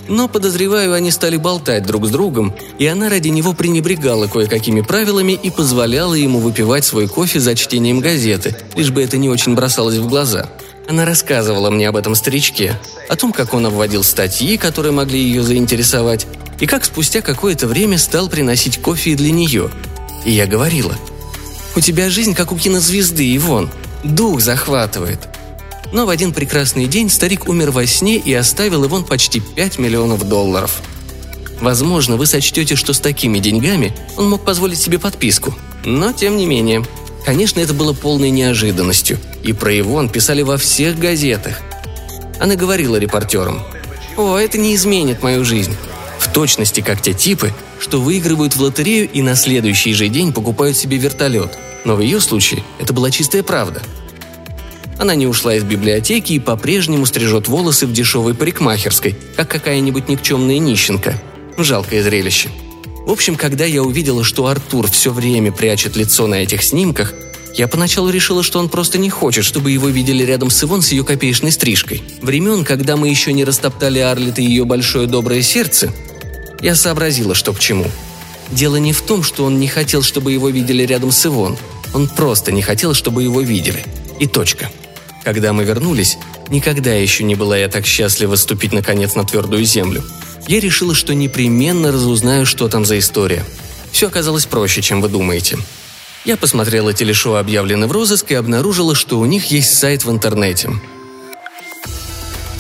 Но, 0.08 0.28
подозреваю, 0.28 0.94
они 0.94 1.12
стали 1.12 1.38
болтать 1.38 1.86
друг 1.86 2.08
с 2.08 2.10
другом, 2.10 2.56
и 2.80 2.88
она 2.88 3.10
ради 3.10 3.28
него 3.28 3.54
пренебрегала 3.54 4.28
кое-какими 4.28 4.82
правилами 4.82 5.34
и 5.34 5.50
позволяла 5.50 6.14
ему 6.14 6.40
выпивать 6.40 6.86
свой 6.86 7.08
кофе 7.08 7.40
за 7.40 7.56
чтением 7.56 8.00
газеты, 8.00 8.56
лишь 8.76 8.92
бы 8.92 9.04
это 9.04 9.18
не 9.18 9.30
очень 9.30 9.54
бросалось 9.54 9.98
в 9.98 10.08
глаза. 10.08 10.50
Она 10.88 11.04
рассказывала 11.04 11.70
мне 11.70 11.90
об 11.90 11.98
этом 11.98 12.16
старичке, 12.16 12.80
о 13.10 13.18
том, 13.18 13.34
как 13.34 13.54
он 13.54 13.66
обводил 13.66 14.04
статьи, 14.04 14.58
которые 14.58 14.94
могли 14.94 15.22
ее 15.22 15.44
заинтересовать, 15.44 16.28
и 16.60 16.66
как 16.66 16.86
спустя 16.86 17.22
какое-то 17.22 17.68
время 17.68 17.98
стал 17.98 18.30
приносить 18.30 18.82
кофе 18.82 19.16
для 19.16 19.32
нее. 19.32 19.70
И 20.24 20.32
я 20.32 20.48
говорила, 20.48 20.96
«У 21.76 21.82
тебя 21.82 22.10
жизнь 22.10 22.34
как 22.34 22.54
у 22.54 22.58
кинозвезды, 22.58 23.36
Ивон. 23.36 23.70
Дух 24.04 24.40
захватывает». 24.40 25.20
Но 25.92 26.06
в 26.06 26.10
один 26.10 26.34
прекрасный 26.34 26.88
день 26.88 27.10
старик 27.10 27.48
умер 27.48 27.72
во 27.72 27.86
сне 27.86 28.18
и 28.18 28.34
оставил 28.34 28.86
Ивон 28.86 29.04
почти 29.04 29.40
5 29.40 29.80
миллионов 29.80 30.28
долларов. 30.28 30.82
Возможно, 31.62 32.18
вы 32.18 32.26
сочтете, 32.26 32.76
что 32.76 32.94
с 32.94 33.00
такими 33.00 33.40
деньгами 33.40 33.94
он 34.16 34.30
мог 34.30 34.44
позволить 34.44 34.80
себе 34.80 35.00
подписку. 35.00 35.56
Но 35.86 36.12
тем 36.12 36.38
не 36.38 36.46
менее. 36.46 36.86
Конечно, 37.28 37.60
это 37.60 37.74
было 37.74 37.92
полной 37.92 38.30
неожиданностью. 38.30 39.20
И 39.44 39.52
про 39.52 39.78
Ивон 39.78 40.08
писали 40.08 40.44
во 40.44 40.56
всех 40.56 40.98
газетах. 40.98 41.60
Она 42.40 42.56
говорила 42.56 42.96
репортерам. 42.96 43.64
«О, 44.16 44.38
это 44.38 44.58
не 44.58 44.74
изменит 44.76 45.22
мою 45.22 45.44
жизнь. 45.44 45.76
В 46.20 46.32
точности, 46.32 46.80
как 46.80 47.02
те 47.02 47.12
типы, 47.12 47.52
что 47.82 48.00
выигрывают 48.00 48.56
в 48.56 48.62
лотерею 48.62 49.10
и 49.12 49.22
на 49.22 49.36
следующий 49.36 49.94
же 49.94 50.08
день 50.08 50.32
покупают 50.32 50.78
себе 50.78 50.96
вертолет. 50.96 51.58
Но 51.84 51.98
в 51.98 52.00
ее 52.00 52.22
случае 52.22 52.64
это 52.80 52.94
была 52.94 53.12
чистая 53.12 53.44
правда. 53.44 53.82
Она 54.98 55.14
не 55.14 55.28
ушла 55.28 55.54
из 55.54 55.66
библиотеки 55.66 56.32
и 56.32 56.40
по-прежнему 56.40 57.06
стрижет 57.06 57.50
волосы 57.50 57.88
в 57.88 57.92
дешевой 57.92 58.36
парикмахерской, 58.36 59.18
как 59.36 59.50
какая-нибудь 59.50 60.08
никчемная 60.08 60.60
нищенка. 60.60 61.22
Жалкое 61.58 62.04
зрелище. 62.04 62.48
В 63.08 63.12
общем, 63.12 63.38
когда 63.38 63.64
я 63.64 63.84
увидела, 63.84 64.26
что 64.26 64.48
Артур 64.48 64.92
все 64.92 65.14
время 65.14 65.54
прячет 65.54 65.96
лицо 65.96 66.28
на 66.28 66.44
этих 66.44 66.62
снимках, 66.62 67.14
я 67.56 67.70
поначалу 67.70 68.10
решила, 68.10 68.44
что 68.44 68.60
он 68.60 68.68
просто 68.68 68.98
не 68.98 69.10
хочет, 69.10 69.46
чтобы 69.46 69.72
его 69.72 69.88
видели 69.88 70.24
рядом 70.24 70.50
с 70.50 70.62
Ивон 70.62 70.82
с 70.82 70.92
ее 70.92 71.06
копеечной 71.06 71.54
стрижкой. 71.54 72.04
Времен, 72.22 72.66
когда 72.66 72.98
мы 72.98 73.08
еще 73.08 73.32
не 73.32 73.46
растоптали 73.46 74.00
Арлет 74.00 74.40
и 74.40 74.44
ее 74.44 74.66
большое 74.66 75.08
доброе 75.08 75.42
сердце, 75.42 75.94
я 76.62 76.76
сообразила, 76.76 77.34
что 77.34 77.54
к 77.54 77.60
чему. 77.60 77.90
Дело 78.52 78.76
не 78.76 78.92
в 78.92 79.02
том, 79.02 79.24
что 79.24 79.46
он 79.46 79.58
не 79.58 79.70
хотел, 79.70 80.04
чтобы 80.04 80.34
его 80.34 80.50
видели 80.50 80.84
рядом 80.84 81.14
с 81.14 81.26
Ивон. 81.26 81.58
Он 81.94 82.10
просто 82.10 82.52
не 82.52 82.62
хотел, 82.62 82.94
чтобы 82.94 83.24
его 83.24 83.40
видели. 83.40 83.86
И 84.20 84.28
точка. 84.28 84.70
Когда 85.24 85.54
мы 85.54 85.64
вернулись, 85.64 86.18
никогда 86.50 86.94
еще 86.94 87.24
не 87.24 87.36
была 87.36 87.58
я 87.58 87.70
так 87.70 87.86
счастлива 87.86 88.36
ступить 88.36 88.74
наконец 88.74 89.16
на 89.16 89.24
твердую 89.24 89.64
землю. 89.64 90.04
Я 90.48 90.62
решила, 90.62 90.96
что 90.96 91.14
непременно 91.14 91.92
разузнаю, 91.92 92.46
что 92.46 92.70
там 92.70 92.86
за 92.86 92.98
история. 93.00 93.44
Все 93.92 94.08
оказалось 94.08 94.46
проще, 94.46 94.82
чем 94.82 95.02
вы 95.02 95.10
думаете. 95.10 95.58
Я 96.24 96.38
посмотрела 96.38 96.94
телешоу 96.94 97.36
«Объявлены 97.36 97.88
в 97.88 97.92
розыск» 97.92 98.32
и 98.32 98.36
обнаружила, 98.36 98.96
что 98.96 99.20
у 99.20 99.26
них 99.26 99.52
есть 99.52 99.78
сайт 99.78 100.06
в 100.06 100.12
интернете. 100.12 100.70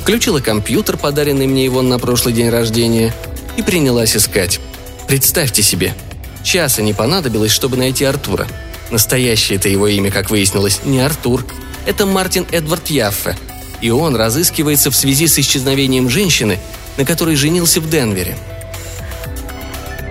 Включила 0.01 0.39
компьютер, 0.39 0.97
подаренный 0.97 1.47
мне 1.47 1.63
его 1.63 1.81
на 1.81 1.99
прошлый 1.99 2.33
день 2.33 2.49
рождения, 2.49 3.13
и 3.57 3.61
принялась 3.61 4.15
искать. 4.15 4.59
Представьте 5.07 5.63
себе, 5.63 5.95
часа 6.43 6.81
не 6.81 6.93
понадобилось, 6.93 7.51
чтобы 7.51 7.77
найти 7.77 8.05
Артура. 8.05 8.47
Настоящее 8.91 9.57
это 9.57 9.67
его 9.69 9.87
имя, 9.87 10.11
как 10.11 10.29
выяснилось, 10.29 10.81
не 10.85 10.99
Артур. 10.99 11.45
Это 11.85 12.05
Мартин 12.05 12.45
Эдвард 12.51 12.87
Яффе. 12.87 13.37
И 13.81 13.89
он 13.89 14.15
разыскивается 14.15 14.91
в 14.91 14.95
связи 14.95 15.27
с 15.27 15.39
исчезновением 15.39 16.09
женщины, 16.09 16.59
на 16.97 17.05
которой 17.05 17.35
женился 17.35 17.79
в 17.79 17.89
Денвере. 17.89 18.35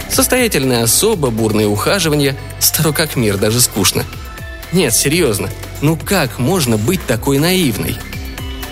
Состоятельная 0.08 0.82
особа, 0.82 1.30
бурные 1.30 1.66
ухаживания, 1.66 2.36
старо 2.58 2.92
как 2.92 3.16
мир, 3.16 3.36
даже 3.36 3.60
скучно. 3.60 4.04
Нет, 4.72 4.94
серьезно, 4.94 5.50
ну 5.82 5.96
как 5.96 6.38
можно 6.38 6.76
быть 6.76 7.04
такой 7.06 7.38
наивной? 7.38 7.96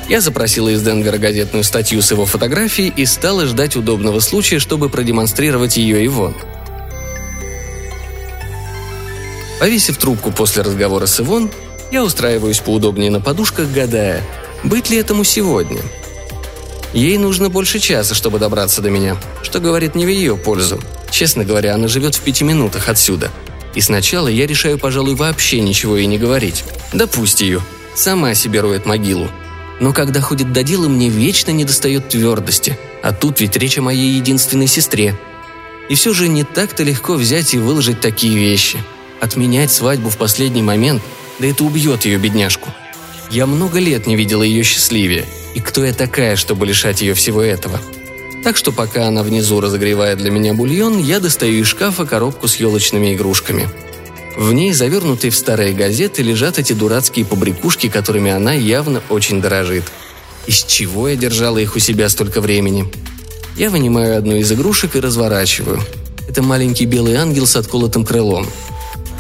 Я 0.08 0.20
запросила 0.20 0.68
из 0.68 0.82
Денвера 0.82 1.18
газетную 1.18 1.64
статью 1.64 2.02
с 2.02 2.10
его 2.10 2.26
фотографией 2.26 2.92
и 2.94 3.06
стала 3.06 3.46
ждать 3.46 3.74
удобного 3.76 4.20
случая, 4.20 4.58
чтобы 4.58 4.90
продемонстрировать 4.90 5.76
ее 5.76 6.04
Ивон. 6.06 6.34
Повесив 9.58 9.96
трубку 9.96 10.30
после 10.30 10.62
разговора 10.62 11.06
с 11.06 11.20
Ивон, 11.20 11.50
я 11.90 12.04
устраиваюсь 12.04 12.60
поудобнее 12.60 13.10
на 13.10 13.20
подушках, 13.20 13.70
гадая, 13.70 14.22
быть 14.62 14.90
ли 14.90 14.98
этому 14.98 15.24
сегодня. 15.24 15.80
Ей 16.94 17.18
нужно 17.18 17.50
больше 17.50 17.80
часа, 17.80 18.14
чтобы 18.14 18.38
добраться 18.38 18.80
до 18.80 18.88
меня, 18.88 19.16
что 19.42 19.58
говорит 19.58 19.96
не 19.96 20.06
в 20.06 20.08
ее 20.08 20.36
пользу. 20.36 20.80
Честно 21.10 21.44
говоря, 21.44 21.74
она 21.74 21.88
живет 21.88 22.14
в 22.14 22.20
пяти 22.20 22.44
минутах 22.44 22.88
отсюда. 22.88 23.32
И 23.74 23.80
сначала 23.80 24.28
я 24.28 24.46
решаю, 24.46 24.78
пожалуй, 24.78 25.16
вообще 25.16 25.60
ничего 25.60 25.96
ей 25.96 26.06
не 26.06 26.18
говорить. 26.18 26.62
Да 26.92 27.08
пусть 27.08 27.40
ее. 27.40 27.60
Сама 27.96 28.34
себе 28.34 28.60
роет 28.60 28.86
могилу. 28.86 29.28
Но 29.80 29.92
когда 29.92 30.20
ходит 30.20 30.52
до 30.52 30.62
дела, 30.62 30.86
мне 30.86 31.08
вечно 31.08 31.50
недостает 31.50 32.08
твердости. 32.08 32.78
А 33.02 33.12
тут 33.12 33.40
ведь 33.40 33.56
речь 33.56 33.76
о 33.76 33.82
моей 33.82 34.14
единственной 34.14 34.68
сестре. 34.68 35.18
И 35.88 35.96
все 35.96 36.14
же 36.14 36.28
не 36.28 36.44
так-то 36.44 36.84
легко 36.84 37.14
взять 37.14 37.54
и 37.54 37.58
выложить 37.58 38.00
такие 38.00 38.38
вещи. 38.38 38.78
Отменять 39.20 39.72
свадьбу 39.72 40.10
в 40.10 40.16
последний 40.16 40.62
момент, 40.62 41.02
да 41.40 41.48
это 41.48 41.64
убьет 41.64 42.04
ее 42.04 42.18
бедняжку. 42.18 42.70
Я 43.32 43.46
много 43.46 43.80
лет 43.80 44.06
не 44.06 44.14
видела 44.14 44.44
ее 44.44 44.62
счастливее. 44.62 45.26
И 45.54 45.60
кто 45.60 45.84
я 45.84 45.92
такая, 45.92 46.36
чтобы 46.36 46.66
лишать 46.66 47.00
ее 47.00 47.14
всего 47.14 47.40
этого? 47.42 47.80
Так 48.42 48.56
что 48.56 48.72
пока 48.72 49.06
она 49.06 49.22
внизу 49.22 49.60
разогревает 49.60 50.18
для 50.18 50.30
меня 50.30 50.52
бульон, 50.52 50.98
я 50.98 51.20
достаю 51.20 51.60
из 51.60 51.66
шкафа 51.66 52.04
коробку 52.04 52.48
с 52.48 52.56
елочными 52.56 53.14
игрушками– 53.14 53.68
в 54.36 54.52
ней, 54.52 54.72
завернутые 54.72 55.30
в 55.30 55.36
старые 55.36 55.72
газеты, 55.74 56.22
лежат 56.22 56.58
эти 56.58 56.72
дурацкие 56.72 57.24
побрякушки, 57.24 57.88
которыми 57.88 58.32
она 58.32 58.52
явно 58.52 59.00
очень 59.08 59.40
дорожит. 59.40 59.84
Из 60.46 60.64
чего 60.64 61.08
я 61.08 61.16
держала 61.16 61.58
их 61.58 61.76
у 61.76 61.78
себя 61.78 62.08
столько 62.08 62.40
времени? 62.40 62.92
Я 63.56 63.70
вынимаю 63.70 64.18
одну 64.18 64.34
из 64.34 64.50
игрушек 64.50 64.96
и 64.96 65.00
разворачиваю. 65.00 65.80
Это 66.28 66.42
маленький 66.42 66.84
белый 66.84 67.14
ангел 67.14 67.46
с 67.46 67.54
отколотым 67.54 68.04
крылом. 68.04 68.48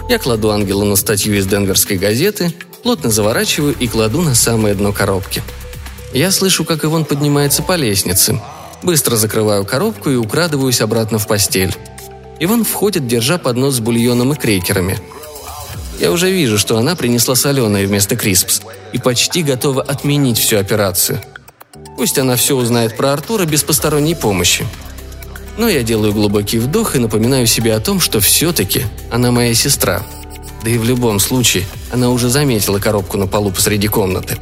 Я 0.08 0.18
кладу 0.18 0.50
ангела 0.50 0.82
на 0.82 0.96
статью 0.96 1.34
из 1.34 1.46
денверской 1.46 1.96
газеты, 1.96 2.52
плотно 2.82 3.10
заворачиваю 3.10 3.74
и 3.78 3.86
кладу 3.86 4.20
на 4.20 4.34
самое 4.34 4.74
дно 4.74 4.92
коробки. 4.92 5.42
Я 6.14 6.30
слышу, 6.30 6.64
как 6.64 6.84
Ивон 6.84 7.04
поднимается 7.04 7.64
по 7.64 7.74
лестнице. 7.74 8.40
Быстро 8.84 9.16
закрываю 9.16 9.64
коробку 9.64 10.10
и 10.10 10.14
украдываюсь 10.14 10.80
обратно 10.80 11.18
в 11.18 11.26
постель. 11.26 11.74
Иван 12.38 12.62
входит, 12.62 13.08
держа 13.08 13.36
поднос 13.36 13.74
с 13.74 13.80
бульоном 13.80 14.32
и 14.32 14.36
крекерами. 14.36 14.96
Я 15.98 16.12
уже 16.12 16.30
вижу, 16.30 16.56
что 16.56 16.78
она 16.78 16.94
принесла 16.94 17.34
соленое 17.34 17.84
вместо 17.88 18.14
криспс 18.14 18.60
и 18.92 18.98
почти 18.98 19.42
готова 19.42 19.82
отменить 19.82 20.38
всю 20.38 20.58
операцию. 20.58 21.20
Пусть 21.96 22.16
она 22.16 22.36
все 22.36 22.56
узнает 22.56 22.96
про 22.96 23.12
Артура 23.12 23.44
без 23.44 23.64
посторонней 23.64 24.14
помощи. 24.14 24.64
Но 25.58 25.68
я 25.68 25.82
делаю 25.82 26.12
глубокий 26.12 26.60
вдох 26.60 26.94
и 26.94 27.00
напоминаю 27.00 27.48
себе 27.48 27.74
о 27.74 27.80
том, 27.80 27.98
что 27.98 28.20
все-таки 28.20 28.82
она 29.10 29.32
моя 29.32 29.54
сестра. 29.54 30.04
Да 30.62 30.70
и 30.70 30.78
в 30.78 30.84
любом 30.84 31.18
случае, 31.18 31.64
она 31.92 32.10
уже 32.10 32.28
заметила 32.28 32.78
коробку 32.78 33.16
на 33.18 33.26
полу 33.26 33.50
посреди 33.50 33.88
комнаты. 33.88 34.38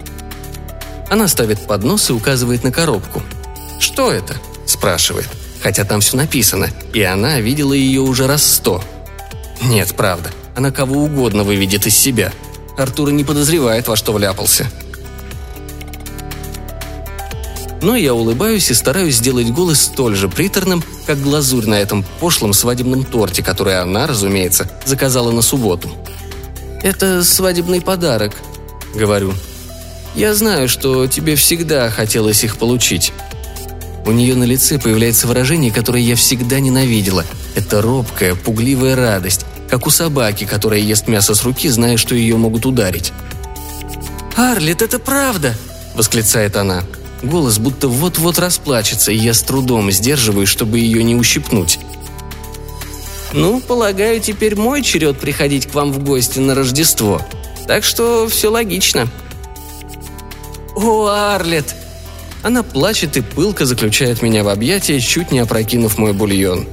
Она 1.13 1.29
ставит 1.29 1.65
поднос 1.69 2.11
и 2.11 2.13
указывает 2.13 2.65
на 2.65 2.73
коробку. 2.73 3.23
«Что 3.79 4.11
это?»– 4.11 4.35
спрашивает 4.67 5.29
хотя 5.63 5.85
там 5.85 6.01
все 6.01 6.17
написано, 6.17 6.69
и 6.93 7.03
она 7.03 7.41
видела 7.41 7.73
ее 7.73 8.01
уже 8.01 8.27
раз 8.27 8.43
сто. 8.45 8.83
Нет, 9.63 9.95
правда, 9.97 10.31
она 10.57 10.73
кого 10.73 11.05
угодно 11.05 11.45
выведет 11.45 11.87
из 11.87 11.97
себя. 11.97 12.33
Артур 12.77 13.13
не 13.13 13.23
подозревает, 13.23 13.87
во 13.87 13.97
что 13.97 14.13
вляпался. 14.13 14.69
Но 17.81 17.97
я 17.97 18.15
улыбаюсь 18.15 18.71
и 18.71 18.75
стараюсь 18.75 19.17
сделать 19.17 19.51
голос 19.51 19.81
столь 19.81 20.15
же 20.15 20.29
приторным, 20.29 20.85
как 21.07 21.21
глазурь 21.21 21.67
на 21.67 21.75
этом 21.75 22.05
пошлом 22.21 22.53
свадебном 22.53 23.05
торте, 23.05 23.43
который 23.43 23.81
она, 23.81 24.07
разумеется, 24.07 24.71
заказала 24.85 25.33
на 25.33 25.43
субботу. 25.43 25.91
«Это 26.83 27.25
свадебный 27.25 27.81
подарок»,— 27.81 28.35
говорю. 28.95 29.33
«Я 30.15 30.35
знаю, 30.35 30.69
что 30.69 31.07
тебе 31.07 31.37
всегда 31.37 31.91
хотелось 31.91 32.45
их 32.45 32.57
получить. 32.57 33.13
У 34.05 34.11
нее 34.11 34.35
на 34.35 34.45
лице 34.45 34.79
появляется 34.79 35.27
выражение, 35.27 35.71
которое 35.71 36.03
я 36.03 36.17
всегда 36.17 36.61
ненавидела. 36.61 37.25
Это 37.55 37.81
робкая, 37.81 38.35
пугливая 38.35 38.97
радость, 38.97 39.47
как 39.71 39.87
у 39.87 39.91
собаки, 39.91 40.45
которая 40.45 40.81
ест 40.81 41.09
мясо 41.09 41.35
с 41.35 41.45
руки, 41.45 41.69
зная, 41.69 41.97
что 41.97 42.15
ее 42.15 42.37
могут 42.37 42.67
ударить. 42.67 43.13
«Арлет, 44.37 44.83
это 44.83 44.99
правда!»– 44.99 45.55
восклицает 45.95 46.57
она. 46.57 46.83
Голос 47.23 47.59
будто 47.59 47.89
вот-вот 47.89 48.39
расплачется, 48.39 49.13
и 49.13 49.17
я 49.17 49.33
с 49.33 49.43
трудом 49.43 49.93
сдерживаюсь, 49.93 50.49
чтобы 50.49 50.81
ее 50.81 51.05
не 51.05 51.15
ущипнуть. 51.15 51.79
«Ну, 53.33 53.61
полагаю, 53.61 54.21
теперь 54.21 54.57
мой 54.57 54.83
черед 54.83 55.19
приходить 55.19 55.67
к 55.67 55.75
вам 55.75 55.93
в 55.93 56.03
гости 56.03 56.39
на 56.39 56.55
Рождество», 56.55 57.23
Так 57.67 57.85
что 57.85 58.29
все 58.29 58.51
логично. 58.51 59.09
«О, 60.75 61.07
Арлет!» 61.07 61.75
Она 62.43 62.63
плачет 62.63 63.17
и 63.17 63.21
пылко 63.21 63.67
заключает 63.67 64.21
меня 64.21 64.43
в 64.43 64.49
объятия, 64.49 64.99
чуть 65.01 65.31
не 65.31 65.39
опрокинув 65.39 65.99
мой 65.99 66.13
бульон. 66.13 66.67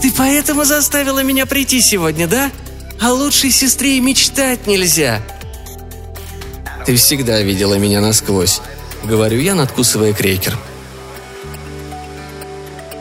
«Ты 0.00 0.12
поэтому 0.16 0.64
заставила 0.64 1.22
меня 1.22 1.46
прийти 1.46 1.80
сегодня, 1.80 2.26
да? 2.26 2.50
О 3.00 3.12
лучшей 3.12 3.50
сестре 3.50 3.96
и 3.96 4.00
мечтать 4.00 4.66
нельзя!» 4.66 5.22
«Ты 6.84 6.96
всегда 6.96 7.40
видела 7.40 7.74
меня 7.74 8.00
насквозь»,— 8.00 8.60
говорю 9.04 9.40
я, 9.40 9.54
надкусывая 9.54 10.12
крекер. 10.12 10.58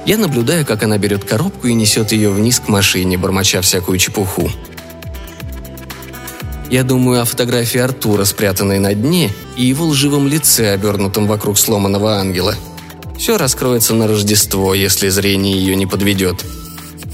Я 0.05 0.17
наблюдаю, 0.17 0.65
как 0.65 0.83
она 0.83 0.97
берет 0.97 1.23
коробку 1.25 1.67
и 1.67 1.73
несет 1.73 2.11
ее 2.11 2.29
вниз 2.29 2.59
к 2.59 2.67
машине, 2.67 3.17
бормоча 3.17 3.61
всякую 3.61 3.97
чепуху. 3.99 4.49
Я 6.71 6.84
думаю 6.86 7.21
о 7.21 7.25
фотографии 7.25 7.81
Артура, 7.81 8.23
спрятанной 8.23 8.79
на 8.79 8.93
дне, 8.93 9.29
и 9.57 9.65
его 9.65 9.88
лживом 9.88 10.29
лице, 10.29 10.71
обернутом 10.71 11.27
вокруг 11.27 11.57
сломанного 11.60 12.15
ангела. 12.15 12.55
Все 13.19 13.38
раскроется 13.38 13.93
на 13.93 14.07
Рождество, 14.07 14.73
если 14.73 15.10
зрение 15.10 15.53
ее 15.53 15.75
не 15.75 15.86
подведет. 15.86 16.45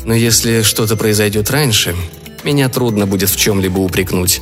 Но 0.06 0.14
если 0.14 0.62
что-то 0.62 0.96
произойдет 0.96 1.50
раньше, 1.50 1.96
меня 2.44 2.70
трудно 2.70 3.08
будет 3.08 3.32
в 3.32 3.36
чем-либо 3.36 3.80
упрекнуть. 3.80 4.42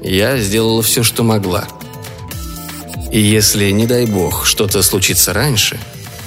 Я 0.00 0.38
сделала 0.38 0.80
все, 0.80 1.02
что 1.02 1.24
могла. 1.24 1.66
И 3.10 3.18
если, 3.20 3.68
не 3.72 3.86
дай 3.86 4.06
бог, 4.06 4.46
что-то 4.46 4.80
случится 4.82 5.32
раньше, 5.32 5.76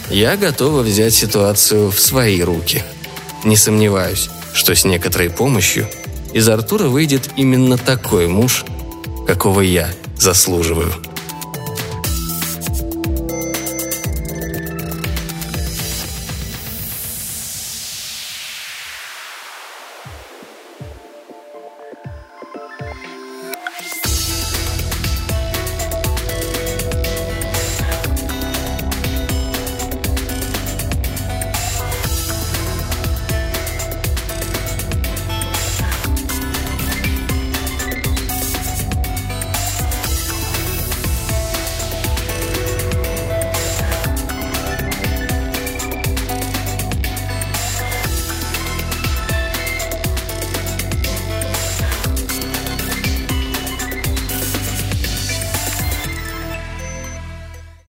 я 0.10 0.36
готова 0.36 0.82
взять 0.82 1.14
ситуацию 1.14 1.90
в 1.90 2.02
свои 2.02 2.42
руки. 2.42 2.84
Не 3.46 3.56
сомневаюсь, 3.56 4.30
что 4.54 4.76
с 4.76 4.84
некоторой 4.84 5.30
помощью 5.30 5.88
из 6.36 6.50
Артура 6.50 6.90
выйдет 6.90 7.30
именно 7.38 7.78
такой 7.78 8.28
муж, 8.28 8.66
какого 9.26 9.62
я 9.62 9.90
заслуживаю. 10.18 10.92